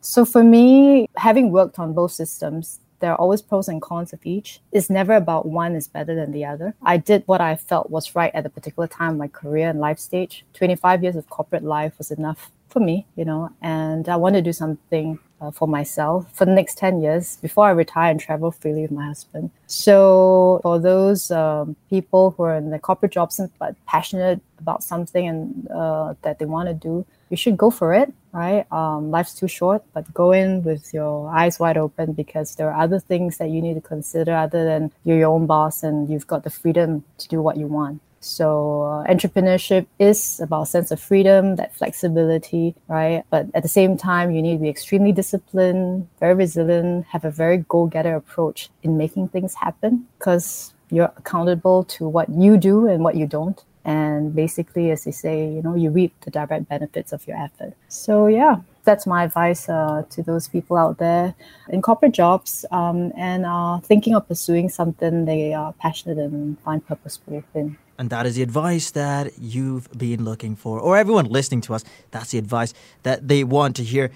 So 0.00 0.24
for 0.24 0.42
me, 0.42 1.08
having 1.16 1.50
worked 1.50 1.78
on 1.78 1.92
both 1.92 2.12
systems, 2.12 2.80
there 3.00 3.12
are 3.12 3.16
always 3.16 3.42
pros 3.42 3.68
and 3.68 3.80
cons 3.80 4.12
of 4.12 4.20
each. 4.24 4.60
It's 4.72 4.90
never 4.90 5.14
about 5.14 5.46
one 5.46 5.74
is 5.74 5.88
better 5.88 6.14
than 6.14 6.32
the 6.32 6.44
other. 6.44 6.74
I 6.82 6.98
did 6.98 7.22
what 7.26 7.40
I 7.40 7.56
felt 7.56 7.90
was 7.90 8.14
right 8.14 8.34
at 8.34 8.46
a 8.46 8.50
particular 8.50 8.86
time 8.86 9.12
in 9.12 9.18
my 9.18 9.28
career 9.28 9.68
and 9.68 9.80
life 9.80 9.98
stage. 9.98 10.44
25 10.54 11.02
years 11.02 11.16
of 11.16 11.28
corporate 11.30 11.64
life 11.64 11.96
was 11.98 12.10
enough 12.10 12.50
for 12.68 12.80
me, 12.80 13.06
you 13.16 13.24
know, 13.24 13.50
and 13.60 14.08
I 14.08 14.16
want 14.16 14.36
to 14.36 14.42
do 14.42 14.52
something 14.52 15.18
uh, 15.40 15.50
for 15.50 15.66
myself 15.66 16.26
for 16.32 16.44
the 16.44 16.52
next 16.52 16.78
10 16.78 17.00
years 17.00 17.36
before 17.38 17.66
I 17.66 17.70
retire 17.70 18.10
and 18.10 18.20
travel 18.20 18.52
freely 18.52 18.82
with 18.82 18.92
my 18.92 19.06
husband. 19.06 19.50
So, 19.66 20.60
for 20.62 20.78
those 20.78 21.30
um, 21.30 21.74
people 21.88 22.32
who 22.36 22.44
are 22.44 22.56
in 22.56 22.70
the 22.70 22.78
corporate 22.78 23.12
jobs 23.12 23.40
but 23.58 23.74
passionate 23.86 24.40
about 24.58 24.84
something 24.84 25.26
and 25.26 25.68
uh, 25.70 26.14
that 26.22 26.38
they 26.38 26.44
want 26.44 26.68
to 26.68 26.74
do, 26.74 27.04
you 27.30 27.36
should 27.36 27.56
go 27.56 27.70
for 27.70 27.94
it, 27.94 28.12
right? 28.32 28.70
Um, 28.72 29.10
life's 29.10 29.34
too 29.34 29.48
short, 29.48 29.82
but 29.94 30.12
go 30.12 30.32
in 30.32 30.62
with 30.62 30.92
your 30.92 31.30
eyes 31.30 31.58
wide 31.58 31.78
open 31.78 32.12
because 32.12 32.56
there 32.56 32.70
are 32.70 32.82
other 32.82 32.98
things 32.98 33.38
that 33.38 33.50
you 33.50 33.62
need 33.62 33.74
to 33.74 33.80
consider 33.80 34.34
other 34.34 34.64
than 34.64 34.92
you're 35.04 35.18
your 35.18 35.30
own 35.30 35.46
boss 35.46 35.82
and 35.82 36.10
you've 36.10 36.26
got 36.26 36.44
the 36.44 36.50
freedom 36.50 37.04
to 37.18 37.28
do 37.28 37.40
what 37.40 37.56
you 37.56 37.66
want. 37.66 38.00
So 38.20 38.82
uh, 38.82 39.10
entrepreneurship 39.10 39.86
is 39.98 40.40
about 40.40 40.68
sense 40.68 40.90
of 40.90 41.00
freedom, 41.00 41.56
that 41.56 41.74
flexibility, 41.74 42.74
right? 42.86 43.24
But 43.30 43.46
at 43.54 43.62
the 43.62 43.68
same 43.68 43.96
time, 43.96 44.30
you 44.30 44.42
need 44.42 44.58
to 44.58 44.62
be 44.62 44.68
extremely 44.68 45.12
disciplined, 45.12 46.06
very 46.18 46.34
resilient, 46.34 47.06
have 47.06 47.24
a 47.24 47.30
very 47.30 47.64
go-getter 47.68 48.14
approach 48.14 48.68
in 48.82 48.98
making 48.98 49.28
things 49.28 49.54
happen 49.54 50.06
because 50.18 50.74
you're 50.90 51.12
accountable 51.16 51.84
to 51.84 52.06
what 52.06 52.28
you 52.28 52.58
do 52.58 52.86
and 52.88 53.02
what 53.02 53.16
you 53.16 53.26
don't. 53.26 53.64
And 53.84 54.34
basically, 54.34 54.90
as 54.90 55.04
they 55.04 55.10
say, 55.10 55.48
you 55.48 55.62
know, 55.62 55.74
you 55.74 55.90
reap 55.90 56.12
the 56.20 56.30
direct 56.30 56.68
benefits 56.68 57.12
of 57.12 57.26
your 57.26 57.36
effort. 57.36 57.74
So 57.88 58.26
yeah, 58.26 58.60
that's 58.84 59.06
my 59.06 59.24
advice 59.24 59.68
uh, 59.68 60.04
to 60.10 60.22
those 60.22 60.48
people 60.48 60.76
out 60.76 60.98
there 60.98 61.34
in 61.68 61.82
corporate 61.82 62.12
jobs 62.12 62.64
um, 62.70 63.12
and 63.16 63.46
are 63.46 63.80
thinking 63.80 64.14
of 64.14 64.26
pursuing 64.28 64.68
something 64.68 65.24
they 65.24 65.54
are 65.54 65.72
passionate 65.74 66.18
and 66.18 66.58
find 66.60 66.86
purposeful 66.86 67.36
within. 67.36 67.76
And 67.98 68.08
that 68.10 68.24
is 68.24 68.36
the 68.36 68.42
advice 68.42 68.90
that 68.92 69.38
you've 69.38 69.90
been 69.92 70.24
looking 70.24 70.56
for, 70.56 70.80
or 70.80 70.96
everyone 70.96 71.26
listening 71.26 71.60
to 71.62 71.74
us, 71.74 71.84
that's 72.10 72.30
the 72.30 72.38
advice 72.38 72.72
that 73.02 73.28
they 73.28 73.44
want 73.44 73.76
to 73.76 73.84
hear. 73.84 74.10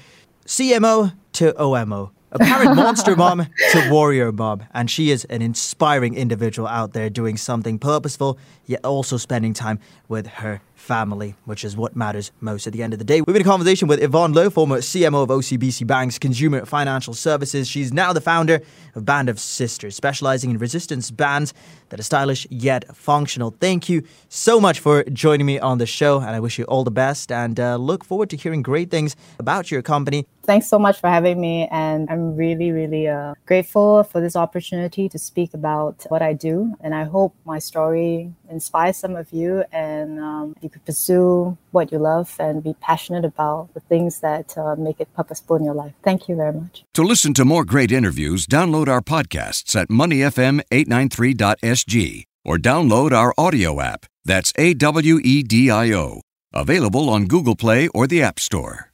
CMO 0.47 1.13
to 1.33 1.53
OMO. 1.53 2.11
A 2.35 2.39
parent 2.41 2.75
monster 2.75 3.15
mom 3.15 3.47
to 3.71 3.91
warrior 3.91 4.33
mom. 4.33 4.65
And 4.75 4.91
she 4.91 5.13
is 5.13 5.25
an 5.27 5.41
inspiring 5.41 6.15
individual 6.15 6.67
out 6.67 6.93
there 6.93 7.09
doing 7.09 7.37
something 7.37 7.79
purposeful, 7.79 8.39
yet 8.67 8.85
also 8.85 9.17
spending 9.17 9.55
time 9.55 9.79
with 10.09 10.27
her 10.27 10.61
family, 10.75 11.35
which 11.45 11.65
is 11.65 11.77
what 11.77 11.97
matters 11.97 12.33
most 12.41 12.67
at 12.67 12.73
the 12.73 12.83
end 12.83 12.93
of 12.93 12.99
the 12.99 13.05
day. 13.05 13.21
We've 13.21 13.33
been 13.33 13.43
in 13.43 13.45
conversation 13.45 13.89
with 13.89 14.03
Yvonne 14.03 14.33
Loh, 14.33 14.51
former 14.51 14.79
CMO 14.79 15.23
of 15.23 15.29
OCBC 15.29 15.87
Bank's 15.87 16.19
Consumer 16.19 16.65
Financial 16.65 17.15
Services. 17.15 17.69
She's 17.69 17.93
now 17.93 18.13
the 18.13 18.21
founder 18.21 18.61
of 18.95 19.05
Band 19.05 19.29
of 19.29 19.39
Sisters, 19.39 19.97
specializing 19.97 20.51
in 20.51 20.59
resistance 20.59 21.11
bands 21.11 21.55
that 21.89 22.01
are 22.01 22.03
stylish 22.03 22.47
yet 22.51 22.95
functional. 22.97 23.55
Thank 23.61 23.89
you 23.89 24.03
so 24.29 24.61
much 24.61 24.81
for 24.81 25.05
joining 25.05 25.47
me 25.47 25.59
on 25.59 25.79
the 25.79 25.87
show, 25.87 26.19
and 26.19 26.31
I 26.31 26.41
wish 26.41 26.59
you 26.59 26.65
all 26.65 26.85
the 26.85 26.91
best 26.91 27.31
and 27.31 27.59
uh, 27.59 27.77
look 27.77 28.05
forward 28.05 28.31
to 28.31 28.37
hearing 28.37 28.63
great 28.63 28.91
things 28.91 29.17
about 29.39 29.71
your 29.71 29.83
company. 29.83 30.27
Thanks 30.43 30.69
so 30.69 30.79
much 30.79 31.01
for 31.01 31.09
having 31.09 31.41
me, 31.41 31.69
and 31.71 32.11
I'm 32.11 32.37
really, 32.37 32.71
really 32.71 33.09
uh, 33.09 33.35
grateful 33.47 34.03
for 34.05 34.21
this 34.21 34.37
opportunity 34.37 35.09
to 35.09 35.19
speak 35.19 35.55
about 35.55 36.05
what 36.11 36.21
I 36.21 36.35
do. 36.35 36.75
And 36.81 36.95
I 36.95 37.05
hope 37.05 37.35
my 37.47 37.59
story 37.59 38.33
inspires 38.51 38.97
some 38.97 39.17
of 39.17 39.33
you 39.33 39.65
and 39.73 40.21
um, 40.21 40.55
you 40.61 40.69
pursue 40.81 41.57
what 41.71 41.93
you 41.93 41.99
love 41.99 42.37
and 42.39 42.63
be 42.63 42.75
passionate 42.81 43.25
about 43.25 43.73
the 43.75 43.81
things 43.81 44.21
that 44.21 44.57
uh, 44.57 44.77
make 44.77 45.01
it 45.01 45.09
purposeful 45.15 45.57
in 45.57 45.65
your 45.65 45.75
life. 45.75 45.93
Thank 46.03 46.29
you 46.29 46.37
very 46.37 46.53
much. 46.53 46.85
To 46.95 47.03
listen 47.03 47.35
to 47.35 47.45
more 47.45 47.65
great 47.65 47.91
interviews, 47.93 48.47
download 48.47 48.89
our 48.89 49.01
podcasts 49.01 49.75
at 49.77 49.89
moneyfm893.sg 49.89 52.25
or 52.45 52.59
download 52.59 53.13
our 53.13 53.33
audio 53.39 53.81
app. 53.81 54.07
That's 54.25 54.53
A 54.57 54.75
W 54.75 55.21
E 55.23 55.43
D 55.43 55.71
I 55.71 55.93
O. 55.93 56.21
Available 56.53 57.09
on 57.11 57.27
Google 57.27 57.57
Play 57.57 57.89
or 57.89 58.07
the 58.07 58.23
App 58.23 58.39
Store. 58.39 58.91